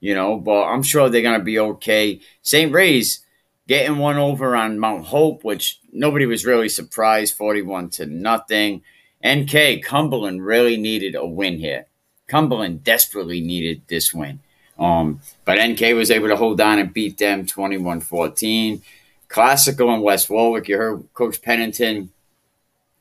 you 0.00 0.14
know. 0.14 0.38
But 0.38 0.64
I'm 0.64 0.82
sure 0.82 1.08
they're 1.08 1.22
gonna 1.22 1.42
be 1.42 1.58
okay. 1.58 2.20
St. 2.42 2.72
Ray's 2.72 3.24
getting 3.66 3.98
one 3.98 4.16
over 4.16 4.56
on 4.56 4.78
Mount 4.78 5.06
Hope, 5.06 5.44
which 5.44 5.80
nobody 5.92 6.26
was 6.26 6.44
really 6.44 6.68
surprised, 6.68 7.36
41 7.36 7.90
to 7.90 8.06
nothing. 8.06 8.82
NK 9.26 9.82
Cumberland 9.82 10.44
really 10.44 10.76
needed 10.76 11.14
a 11.14 11.26
win 11.26 11.58
here. 11.58 11.86
Cumberland 12.26 12.84
desperately 12.84 13.40
needed 13.40 13.82
this 13.88 14.14
win. 14.14 14.40
Um, 14.78 15.20
but 15.44 15.62
NK 15.62 15.94
was 15.94 16.10
able 16.10 16.28
to 16.28 16.36
hold 16.36 16.60
on 16.60 16.78
and 16.78 16.92
beat 16.92 17.18
them 17.18 17.44
21 17.44 18.00
14. 18.00 18.82
Classical 19.28 19.92
and 19.92 20.02
West 20.02 20.30
Warwick, 20.30 20.68
you 20.68 20.76
heard 20.76 21.12
Coach 21.12 21.40
Pennington, 21.42 22.10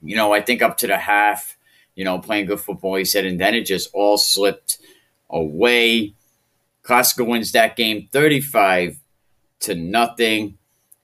you 0.02 0.15
know, 0.15 0.34
I 0.34 0.42
think 0.42 0.62
up 0.62 0.78
to 0.78 0.88
the 0.88 0.98
half, 0.98 1.58
you 2.00 2.06
know, 2.06 2.18
playing 2.18 2.46
good 2.46 2.62
football. 2.62 2.96
He 2.96 3.04
said, 3.04 3.26
and 3.26 3.42
then 3.42 3.54
it 3.54 3.66
just 3.66 3.90
all 3.94 4.18
slipped 4.18 4.78
away. 5.30 6.14
Classical 6.82 7.26
wins 7.26 7.52
that 7.52 7.76
game 7.76 8.08
35 8.14 8.98
to 9.60 9.76
nothing. 9.76 10.58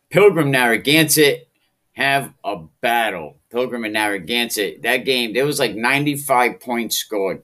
Pilgrim 0.10 0.51
Narragansett 0.51 1.49
have 1.97 2.31
a 2.45 2.62
battle. 2.79 3.36
Pilgrim 3.49 3.84
and 3.84 3.93
Narragansett, 3.93 4.84
that 4.84 5.03
game, 5.03 5.34
there 5.34 5.45
was 5.45 5.60
like 5.60 5.75
95 5.75 6.62
points 6.62 6.95
scored 6.95 7.43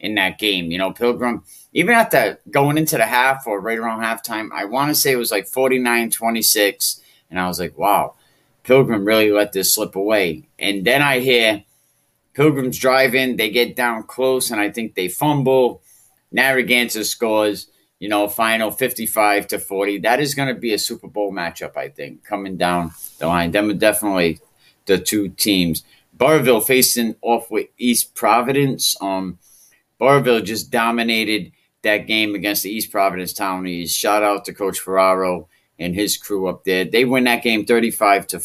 in 0.00 0.14
that 0.14 0.38
game. 0.38 0.70
You 0.70 0.78
know, 0.78 0.90
Pilgrim, 0.90 1.44
even 1.74 1.92
the 1.96 2.38
going 2.50 2.78
into 2.78 2.96
the 2.96 3.04
half 3.04 3.46
or 3.46 3.60
right 3.60 3.76
around 3.76 4.00
halftime, 4.00 4.48
I 4.54 4.64
want 4.64 4.88
to 4.88 4.94
say 4.94 5.12
it 5.12 5.16
was 5.16 5.30
like 5.30 5.46
49 5.46 6.10
26. 6.12 7.02
And 7.30 7.38
I 7.38 7.46
was 7.46 7.60
like, 7.60 7.76
wow, 7.76 8.14
Pilgrim 8.62 9.04
really 9.04 9.32
let 9.32 9.52
this 9.52 9.74
slip 9.74 9.96
away. 9.96 10.48
And 10.58 10.86
then 10.86 11.02
I 11.02 11.20
hear 11.20 11.62
Pilgrims 12.36 12.78
drive 12.78 13.14
in, 13.14 13.36
they 13.36 13.48
get 13.48 13.74
down 13.74 14.02
close, 14.02 14.50
and 14.50 14.60
I 14.60 14.70
think 14.70 14.94
they 14.94 15.08
fumble. 15.08 15.80
Narragansett 16.30 17.06
scores, 17.06 17.68
you 17.98 18.10
know, 18.10 18.28
final 18.28 18.70
55 18.70 19.48
to 19.48 19.58
40. 19.58 20.00
That 20.00 20.20
is 20.20 20.34
going 20.34 20.54
to 20.54 20.60
be 20.60 20.74
a 20.74 20.78
Super 20.78 21.08
Bowl 21.08 21.32
matchup, 21.32 21.78
I 21.78 21.88
think, 21.88 22.24
coming 22.24 22.58
down 22.58 22.90
the 23.18 23.26
line. 23.26 23.52
Them 23.52 23.70
are 23.70 23.74
definitely 23.74 24.38
the 24.84 24.98
two 24.98 25.30
teams. 25.30 25.82
Burrillville 26.14 26.60
facing 26.60 27.16
off 27.22 27.50
with 27.50 27.68
East 27.78 28.14
Providence. 28.14 28.94
Um, 29.00 29.38
Burrillville 29.98 30.44
just 30.44 30.70
dominated 30.70 31.52
that 31.84 32.06
game 32.06 32.34
against 32.34 32.64
the 32.64 32.70
East 32.70 32.92
Providence 32.92 33.32
Townies. 33.32 33.94
Shout 33.94 34.22
out 34.22 34.44
to 34.44 34.52
Coach 34.52 34.78
Ferraro 34.78 35.48
and 35.78 35.94
his 35.94 36.18
crew 36.18 36.48
up 36.48 36.64
there. 36.64 36.84
They 36.84 37.06
win 37.06 37.24
that 37.24 37.42
game 37.42 37.64
35 37.64 38.26
to 38.26 38.40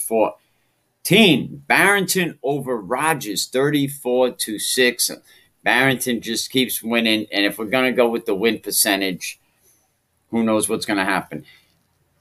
14. 1.03 1.63
Barrington 1.67 2.37
over 2.43 2.77
Rogers 2.77 3.47
34 3.47 4.31
to 4.31 4.59
6. 4.59 5.11
Barrington 5.63 6.21
just 6.21 6.51
keeps 6.51 6.83
winning. 6.83 7.25
And 7.31 7.45
if 7.45 7.57
we're 7.57 7.65
going 7.65 7.91
to 7.91 7.95
go 7.95 8.07
with 8.07 8.25
the 8.25 8.35
win 8.35 8.59
percentage, 8.59 9.39
who 10.29 10.43
knows 10.43 10.69
what's 10.69 10.85
going 10.85 10.99
to 10.99 11.05
happen. 11.05 11.45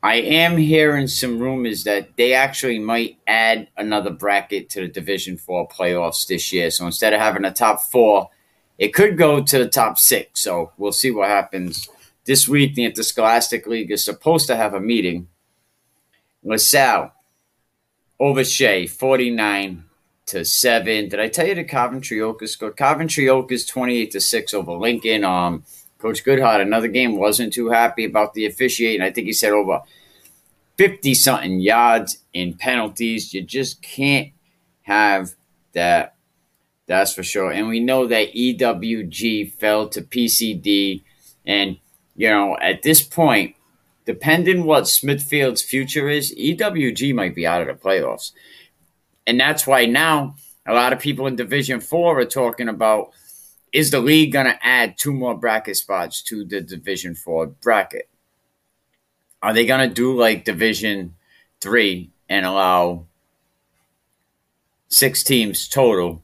I 0.03 0.17
am 0.17 0.57
hearing 0.57 1.09
some 1.09 1.39
rumors 1.39 1.85
that 1.85 2.17
they 2.17 2.33
actually 2.33 2.79
might 2.79 3.19
add 3.27 3.69
another 3.77 4.11
bracket 4.11 4.71
to 4.71 4.81
the 4.81 4.89
Division 4.89 5.37
Four 5.37 5.69
playoffs 5.69 6.27
this 6.27 6.51
year. 6.55 6.71
So 6.71 6.87
instead 6.87 7.13
of 7.13 7.21
having 7.21 7.45
a 7.45 7.53
top 7.53 7.83
four, 7.83 8.31
it 8.79 8.95
could 8.95 9.19
go 9.19 9.43
to 9.43 9.59
the 9.59 9.69
top 9.69 9.99
six. 9.99 10.41
So 10.41 10.73
we'll 10.79 10.93
see 10.93 11.11
what 11.11 11.29
happens 11.29 11.87
this 12.25 12.49
week. 12.49 12.75
The 12.75 12.87
Interscholastic 12.87 13.67
League 13.67 13.91
is 13.91 14.03
supposed 14.03 14.47
to 14.47 14.57
have 14.57 14.73
a 14.73 14.81
meeting. 14.81 15.29
LaSalle 16.43 17.13
over 18.21 18.45
Shea, 18.45 18.87
forty 18.87 19.31
nine 19.31 19.87
to 20.27 20.45
seven. 20.45 21.09
Did 21.09 21.19
I 21.19 21.29
tell 21.29 21.49
you 21.49 21.57
the 21.57 21.65
Coventry 21.65 22.21
Oaks 22.21 22.53
scored? 22.53 22.77
Coventry 22.77 23.27
twenty 23.27 23.99
eight 23.99 24.13
to 24.13 24.21
six 24.21 24.55
over 24.55 24.73
Lincoln. 24.75 25.25
Um, 25.25 25.65
Coach 26.01 26.25
Goodhart, 26.25 26.63
another 26.63 26.89
game, 26.89 27.17
wasn't 27.17 27.53
too 27.53 27.69
happy 27.69 28.05
about 28.05 28.35
the 28.35 28.47
officiating. 28.47 29.03
I 29.03 29.11
think 29.11 29.27
he 29.27 29.33
said 29.33 29.53
over 29.53 29.83
50 30.79 31.15
something 31.15 31.61
yards 31.61 32.23
in 32.33 32.55
penalties. 32.55 33.35
You 33.35 33.43
just 33.43 33.83
can't 33.83 34.33
have 34.83 35.35
that. 35.75 36.15
That's 36.87 37.13
for 37.13 37.23
sure. 37.23 37.53
And 37.53 37.69
we 37.69 37.81
know 37.81 38.07
that 38.07 38.33
EWG 38.35 39.53
fell 39.53 39.89
to 39.91 40.03
PCD. 40.03 41.03
And, 41.45 41.77
you 42.17 42.31
know, 42.31 42.57
at 42.61 42.83
this 42.83 43.03
point, 43.03 43.55
depending 44.05 44.65
what 44.65 44.89
Smithfield's 44.89 45.63
future 45.63 46.09
is, 46.09 46.35
EWG 46.35 47.15
might 47.15 47.35
be 47.35 47.47
out 47.47 47.61
of 47.61 47.69
the 47.69 47.75
playoffs. 47.75 48.33
And 49.27 49.39
that's 49.39 49.67
why 49.67 49.87
now 49.87 50.37
a 50.67 50.75
lot 50.75 50.93
of 50.93 50.99
people 50.99 51.27
in 51.27 51.37
Division 51.37 51.81
4 51.81 52.21
are 52.21 52.25
talking 52.25 52.69
about 52.69 53.13
is 53.73 53.91
the 53.91 54.01
league 54.01 54.33
going 54.33 54.47
to 54.47 54.67
add 54.67 54.99
two 54.99 55.13
more 55.13 55.37
bracket 55.37 55.77
spots 55.77 56.23
to 56.23 56.45
the 56.45 56.61
Division 56.61 57.15
Four 57.15 57.47
bracket? 57.47 58.09
Are 59.43 59.55
they 59.55 59.67
going 59.67 59.89
to 59.89 59.95
do 59.95 60.19
like 60.19 60.45
Division 60.45 61.15
Three 61.61 62.11
and 62.29 62.45
allow 62.45 63.07
six 64.89 65.23
teams 65.23 65.69
total? 65.69 66.23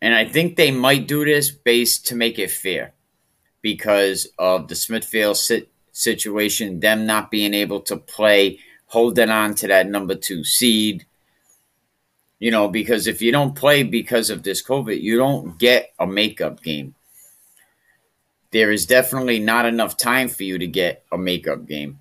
And 0.00 0.14
I 0.14 0.24
think 0.24 0.56
they 0.56 0.70
might 0.70 1.08
do 1.08 1.24
this 1.24 1.50
based 1.50 2.06
to 2.08 2.16
make 2.16 2.38
it 2.38 2.50
fair 2.50 2.92
because 3.62 4.28
of 4.38 4.68
the 4.68 4.74
Smithfield 4.74 5.36
situation, 5.94 6.80
them 6.80 7.06
not 7.06 7.30
being 7.30 7.54
able 7.54 7.80
to 7.80 7.96
play, 7.96 8.58
holding 8.88 9.30
on 9.30 9.54
to 9.54 9.68
that 9.68 9.88
number 9.88 10.14
two 10.14 10.44
seed 10.44 11.06
you 12.44 12.50
know, 12.50 12.68
because 12.68 13.06
if 13.06 13.22
you 13.22 13.32
don't 13.32 13.54
play 13.54 13.82
because 13.82 14.28
of 14.28 14.42
this 14.42 14.62
COVID, 14.62 15.00
you 15.00 15.16
don't 15.16 15.58
get 15.58 15.94
a 15.98 16.06
makeup 16.06 16.62
game. 16.62 16.94
There 18.50 18.70
is 18.70 18.84
definitely 18.84 19.38
not 19.38 19.64
enough 19.64 19.96
time 19.96 20.28
for 20.28 20.42
you 20.42 20.58
to 20.58 20.66
get 20.66 21.04
a 21.10 21.16
makeup 21.16 21.66
game. 21.66 22.00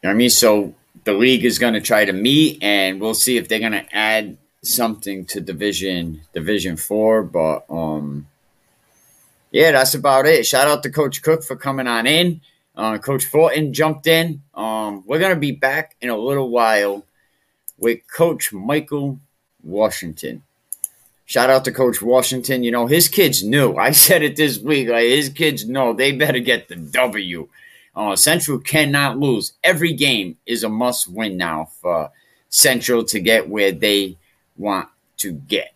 You 0.00 0.08
know 0.08 0.10
I 0.10 0.14
mean? 0.14 0.30
So 0.30 0.76
the 1.02 1.12
league 1.12 1.44
is 1.44 1.58
going 1.58 1.74
to 1.74 1.80
try 1.80 2.04
to 2.04 2.12
meet, 2.12 2.62
and 2.62 3.00
we'll 3.00 3.14
see 3.14 3.36
if 3.36 3.48
they're 3.48 3.58
going 3.58 3.72
to 3.72 3.92
add 3.92 4.38
something 4.62 5.24
to 5.24 5.40
division 5.40 6.22
division 6.32 6.76
four. 6.76 7.24
But 7.24 7.64
um, 7.68 8.28
yeah, 9.52 9.72
that's 9.72 9.94
about 9.94 10.26
it. 10.26 10.46
Shout 10.46 10.66
out 10.66 10.82
to 10.82 10.90
Coach 10.90 11.22
Cook 11.22 11.44
for 11.44 11.56
coming 11.56 11.86
on 11.86 12.06
in. 12.06 12.40
Uh, 12.74 12.96
Coach 12.96 13.26
Fortin 13.26 13.74
jumped 13.74 14.06
in. 14.06 14.42
Um, 14.54 15.04
we're 15.06 15.18
going 15.18 15.34
to 15.34 15.40
be 15.40 15.52
back 15.52 15.94
in 16.00 16.08
a 16.08 16.16
little 16.16 16.48
while 16.48 17.04
with 17.76 18.00
Coach 18.08 18.52
Michael 18.52 19.20
Washington. 19.62 20.42
Shout 21.26 21.50
out 21.50 21.66
to 21.66 21.72
Coach 21.72 22.00
Washington. 22.00 22.64
You 22.64 22.70
know, 22.70 22.86
his 22.86 23.08
kids 23.08 23.44
knew. 23.44 23.74
I 23.76 23.90
said 23.90 24.22
it 24.22 24.36
this 24.36 24.58
week. 24.58 24.88
Like, 24.88 25.04
his 25.04 25.28
kids 25.28 25.68
know 25.68 25.92
they 25.92 26.12
better 26.12 26.40
get 26.40 26.68
the 26.68 26.76
W. 26.76 27.48
Uh, 27.94 28.16
Central 28.16 28.58
cannot 28.58 29.18
lose. 29.18 29.52
Every 29.62 29.92
game 29.92 30.38
is 30.46 30.64
a 30.64 30.70
must 30.70 31.08
win 31.08 31.36
now 31.36 31.68
for 31.82 32.10
Central 32.48 33.04
to 33.04 33.20
get 33.20 33.50
where 33.50 33.72
they 33.72 34.16
want 34.56 34.88
to 35.18 35.32
get. 35.32 35.74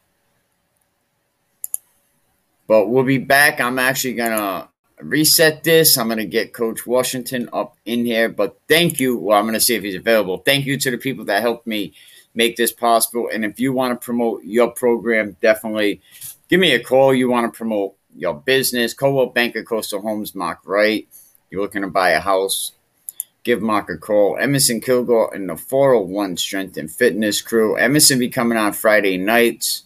But 2.67 2.89
we'll 2.89 3.05
be 3.05 3.19
back. 3.19 3.61
I'm 3.61 3.79
actually 3.79 4.15
going 4.15 4.37
to 4.37 4.69
reset 5.01 5.63
this. 5.63 5.97
I'm 5.97 6.09
going 6.09 6.19
to 6.19 6.25
get 6.25 6.53
Coach 6.53 6.87
Washington 6.87 7.49
up 7.53 7.77
in 7.85 8.05
here. 8.05 8.29
But 8.29 8.59
thank 8.69 8.99
you. 9.01 9.19
Well, 9.19 9.39
I'm 9.39 9.45
going 9.45 9.55
to 9.55 9.61
see 9.61 9.75
if 9.75 9.83
he's 9.83 9.95
available. 9.95 10.39
Thank 10.39 10.67
you 10.67 10.77
to 10.79 10.91
the 10.91 10.99
people 10.99 11.25
that 11.27 11.43
helped 11.43 11.67
me 11.67 11.95
make 12.35 12.57
this 12.57 12.73
possible. 12.73 13.29
And 13.33 13.45
if 13.45 13.61
you 13.61 13.73
want 13.73 13.99
to 13.99 14.05
promote 14.05 14.45
your 14.45 14.71
program, 14.71 15.37
definitely 15.41 16.01
give 16.49 16.61
me 16.61 16.73
a 16.73 16.83
call. 16.83 17.15
You 17.15 17.29
want 17.29 17.53
to 17.53 17.57
promote 17.57 17.95
your 18.15 18.35
business, 18.35 18.95
Coldwell 18.95 19.27
Banker 19.27 19.63
Coastal 19.63 20.01
Homes, 20.01 20.35
Mark 20.35 20.61
Wright. 20.65 21.09
You're 21.51 21.63
looking 21.63 21.83
to 21.83 21.89
buy 21.89 22.11
a 22.11 22.21
house, 22.21 22.73
give 23.45 23.61
Mark 23.61 23.89
a 23.91 23.97
call. 23.97 24.37
Emerson 24.39 24.81
Kilgore 24.81 25.35
and 25.35 25.49
the 25.49 25.57
401 25.57 26.37
Strength 26.39 26.77
and 26.77 26.91
Fitness 26.91 27.43
crew. 27.43 27.77
Emerson 27.77 28.19
be 28.19 28.29
coming 28.29 28.59
on 28.59 28.73
Friday 28.73 29.17
nights 29.19 29.85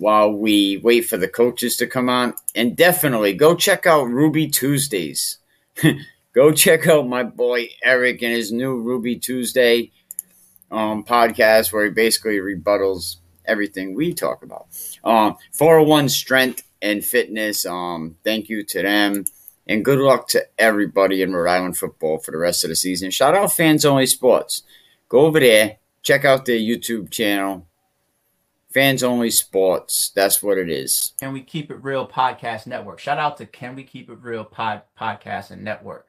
while 0.00 0.32
we 0.32 0.78
wait 0.78 1.02
for 1.02 1.18
the 1.18 1.28
coaches 1.28 1.76
to 1.76 1.86
come 1.86 2.08
on. 2.08 2.34
And 2.54 2.76
definitely 2.76 3.34
go 3.34 3.54
check 3.54 3.86
out 3.86 4.08
Ruby 4.08 4.48
Tuesdays. 4.48 5.38
go 6.34 6.52
check 6.52 6.88
out 6.88 7.06
my 7.06 7.22
boy 7.22 7.68
Eric 7.84 8.22
and 8.22 8.32
his 8.32 8.50
new 8.50 8.80
Ruby 8.80 9.16
Tuesday 9.16 9.92
um, 10.70 11.04
podcast 11.04 11.72
where 11.72 11.84
he 11.84 11.90
basically 11.90 12.38
rebuttals 12.38 13.16
everything 13.44 13.94
we 13.94 14.14
talk 14.14 14.42
about. 14.42 14.68
Um, 15.04 15.36
401 15.52 16.08
Strength 16.08 16.62
and 16.80 17.04
Fitness. 17.04 17.66
Um, 17.66 18.16
thank 18.24 18.48
you 18.48 18.64
to 18.64 18.82
them. 18.82 19.26
And 19.66 19.84
good 19.84 19.98
luck 19.98 20.28
to 20.28 20.46
everybody 20.58 21.20
in 21.20 21.34
Rhode 21.34 21.50
Island 21.50 21.76
football 21.76 22.18
for 22.18 22.30
the 22.30 22.38
rest 22.38 22.64
of 22.64 22.70
the 22.70 22.76
season. 22.76 23.10
Shout 23.10 23.34
out 23.34 23.52
Fans 23.52 23.84
Only 23.84 24.06
Sports. 24.06 24.62
Go 25.10 25.20
over 25.26 25.40
there, 25.40 25.76
check 26.02 26.24
out 26.24 26.46
their 26.46 26.58
YouTube 26.58 27.10
channel 27.10 27.66
Fans 28.70 29.02
Only 29.02 29.30
Sports. 29.30 30.12
That's 30.14 30.42
what 30.42 30.58
it 30.58 30.70
is. 30.70 31.14
Can 31.18 31.32
We 31.32 31.42
Keep 31.42 31.70
It 31.70 31.82
Real 31.82 32.06
Podcast 32.06 32.66
Network. 32.66 33.00
Shout 33.00 33.18
out 33.18 33.36
to 33.38 33.46
Can 33.46 33.74
We 33.74 33.82
Keep 33.82 34.10
It 34.10 34.18
Real 34.20 34.44
Pod 34.44 34.82
Podcast 34.98 35.50
and 35.50 35.64
Network. 35.64 36.06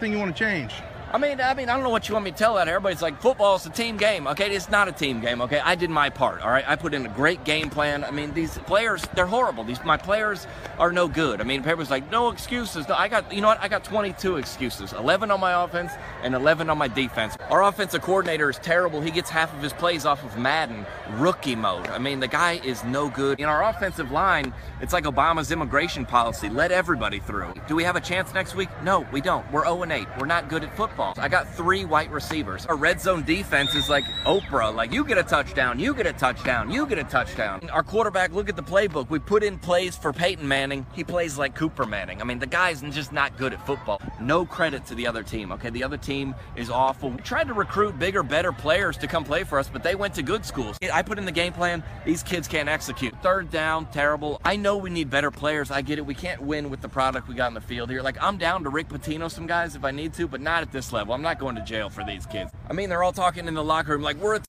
Thing 0.00 0.10
you 0.10 0.18
want 0.18 0.36
to 0.36 0.44
change? 0.44 0.74
I 1.14 1.18
mean, 1.18 1.40
I 1.40 1.54
mean, 1.54 1.68
I 1.68 1.74
don't 1.74 1.84
know 1.84 1.90
what 1.90 2.08
you 2.08 2.14
want 2.14 2.24
me 2.24 2.32
to 2.32 2.36
tell 2.36 2.56
that. 2.56 2.66
Everybody's 2.66 3.00
like, 3.00 3.20
football's 3.20 3.64
a 3.66 3.70
team 3.70 3.96
game. 3.96 4.26
Okay, 4.26 4.52
it's 4.52 4.68
not 4.68 4.88
a 4.88 4.92
team 4.92 5.20
game. 5.20 5.40
Okay, 5.42 5.60
I 5.60 5.76
did 5.76 5.88
my 5.88 6.10
part. 6.10 6.42
All 6.42 6.50
right, 6.50 6.64
I 6.66 6.74
put 6.74 6.92
in 6.92 7.06
a 7.06 7.08
great 7.08 7.44
game 7.44 7.70
plan. 7.70 8.02
I 8.02 8.10
mean, 8.10 8.34
these 8.34 8.58
players, 8.58 9.06
they're 9.14 9.24
horrible. 9.24 9.62
These 9.62 9.84
my 9.84 9.96
players 9.96 10.48
are 10.76 10.90
no 10.90 11.06
good. 11.06 11.40
I 11.40 11.44
mean, 11.44 11.60
everybody's 11.60 11.92
like, 11.92 12.10
no 12.10 12.30
excuses. 12.30 12.86
I 12.86 13.06
got, 13.06 13.32
you 13.32 13.40
know 13.40 13.46
what? 13.46 13.62
I 13.62 13.68
got 13.68 13.84
22 13.84 14.38
excuses. 14.38 14.92
11 14.92 15.30
on 15.30 15.38
my 15.38 15.62
offense 15.62 15.92
and 16.24 16.34
11 16.34 16.68
on 16.68 16.78
my 16.78 16.88
defense. 16.88 17.36
Our 17.48 17.62
offensive 17.62 18.02
coordinator 18.02 18.50
is 18.50 18.58
terrible. 18.58 19.00
He 19.00 19.12
gets 19.12 19.30
half 19.30 19.54
of 19.54 19.62
his 19.62 19.72
plays 19.72 20.04
off 20.04 20.24
of 20.24 20.36
Madden 20.36 20.84
rookie 21.12 21.54
mode. 21.54 21.86
I 21.86 21.98
mean, 21.98 22.18
the 22.18 22.26
guy 22.26 22.54
is 22.64 22.82
no 22.82 23.08
good. 23.08 23.38
In 23.38 23.46
our 23.46 23.62
offensive 23.62 24.10
line, 24.10 24.52
it's 24.80 24.92
like 24.92 25.04
Obama's 25.04 25.52
immigration 25.52 26.04
policy: 26.04 26.48
let 26.48 26.72
everybody 26.72 27.20
through. 27.20 27.54
Do 27.68 27.76
we 27.76 27.84
have 27.84 27.94
a 27.94 28.00
chance 28.00 28.34
next 28.34 28.56
week? 28.56 28.68
No, 28.82 29.06
we 29.12 29.20
don't. 29.20 29.48
We're 29.52 29.64
0 29.64 29.83
8. 29.92 30.06
We're 30.18 30.26
not 30.26 30.48
good 30.48 30.64
at 30.64 30.76
football. 30.76 31.14
I 31.16 31.28
got 31.28 31.48
three 31.54 31.84
white 31.84 32.10
receivers. 32.10 32.66
Our 32.66 32.76
red 32.76 33.00
zone 33.00 33.24
defense 33.24 33.74
is 33.74 33.88
like 33.88 34.04
Oprah. 34.24 34.74
Like 34.74 34.92
you 34.92 35.04
get 35.04 35.18
a 35.18 35.22
touchdown, 35.22 35.78
you 35.78 35.94
get 35.94 36.06
a 36.06 36.12
touchdown, 36.12 36.70
you 36.70 36.86
get 36.86 36.98
a 36.98 37.04
touchdown. 37.04 37.68
Our 37.70 37.82
quarterback, 37.82 38.32
look 38.32 38.48
at 38.48 38.56
the 38.56 38.62
playbook. 38.62 39.10
We 39.10 39.18
put 39.18 39.42
in 39.42 39.58
plays 39.58 39.96
for 39.96 40.12
Peyton 40.12 40.46
Manning. 40.46 40.86
He 40.92 41.04
plays 41.04 41.38
like 41.38 41.54
Cooper 41.54 41.86
Manning. 41.86 42.20
I 42.20 42.24
mean, 42.24 42.38
the 42.38 42.46
guy's 42.46 42.80
just 42.82 43.12
not 43.12 43.36
good 43.36 43.52
at 43.52 43.64
football. 43.66 44.00
No 44.20 44.44
credit 44.44 44.86
to 44.86 44.94
the 44.94 45.06
other 45.06 45.22
team. 45.22 45.52
Okay, 45.52 45.70
the 45.70 45.84
other 45.84 45.96
team 45.96 46.34
is 46.56 46.70
awful. 46.70 47.10
We 47.10 47.18
tried 47.18 47.48
to 47.48 47.54
recruit 47.54 47.98
bigger, 47.98 48.22
better 48.22 48.52
players 48.52 48.96
to 48.98 49.06
come 49.06 49.24
play 49.24 49.44
for 49.44 49.58
us, 49.58 49.68
but 49.68 49.82
they 49.82 49.94
went 49.94 50.14
to 50.14 50.22
good 50.22 50.44
schools. 50.44 50.78
I 50.92 51.02
put 51.02 51.18
in 51.18 51.24
the 51.24 51.32
game 51.32 51.52
plan. 51.52 51.82
These 52.04 52.22
kids 52.22 52.48
can't 52.48 52.68
execute. 52.68 53.14
Third 53.22 53.50
down, 53.50 53.86
terrible. 53.86 54.40
I 54.44 54.56
know 54.56 54.76
we 54.76 54.90
need 54.90 55.10
better 55.10 55.30
players. 55.30 55.70
I 55.70 55.82
get 55.82 55.98
it. 55.98 56.06
We 56.06 56.14
can't 56.14 56.40
win 56.40 56.70
with 56.70 56.80
the 56.80 56.88
product 56.88 57.28
we 57.28 57.34
got 57.34 57.48
in 57.48 57.54
the 57.54 57.60
field 57.60 57.90
here. 57.90 58.02
Like 58.02 58.16
I'm 58.22 58.38
down 58.38 58.64
to 58.64 58.70
Rick 58.70 58.88
Pitino 58.88 59.30
some 59.30 59.46
guys 59.46 59.73
if 59.74 59.84
I 59.84 59.90
need 59.90 60.12
to, 60.14 60.26
but 60.26 60.40
not 60.40 60.62
at 60.62 60.72
this 60.72 60.92
level. 60.92 61.14
I'm 61.14 61.22
not 61.22 61.38
going 61.38 61.56
to 61.56 61.62
jail 61.62 61.90
for 61.90 62.04
these 62.04 62.26
kids. 62.26 62.50
I 62.68 62.72
mean, 62.72 62.88
they're 62.88 63.02
all 63.02 63.12
talking 63.12 63.46
in 63.46 63.54
the 63.54 63.64
locker 63.64 63.92
room 63.92 64.02
like 64.02 64.16
we're 64.16 64.36
a 64.36 64.40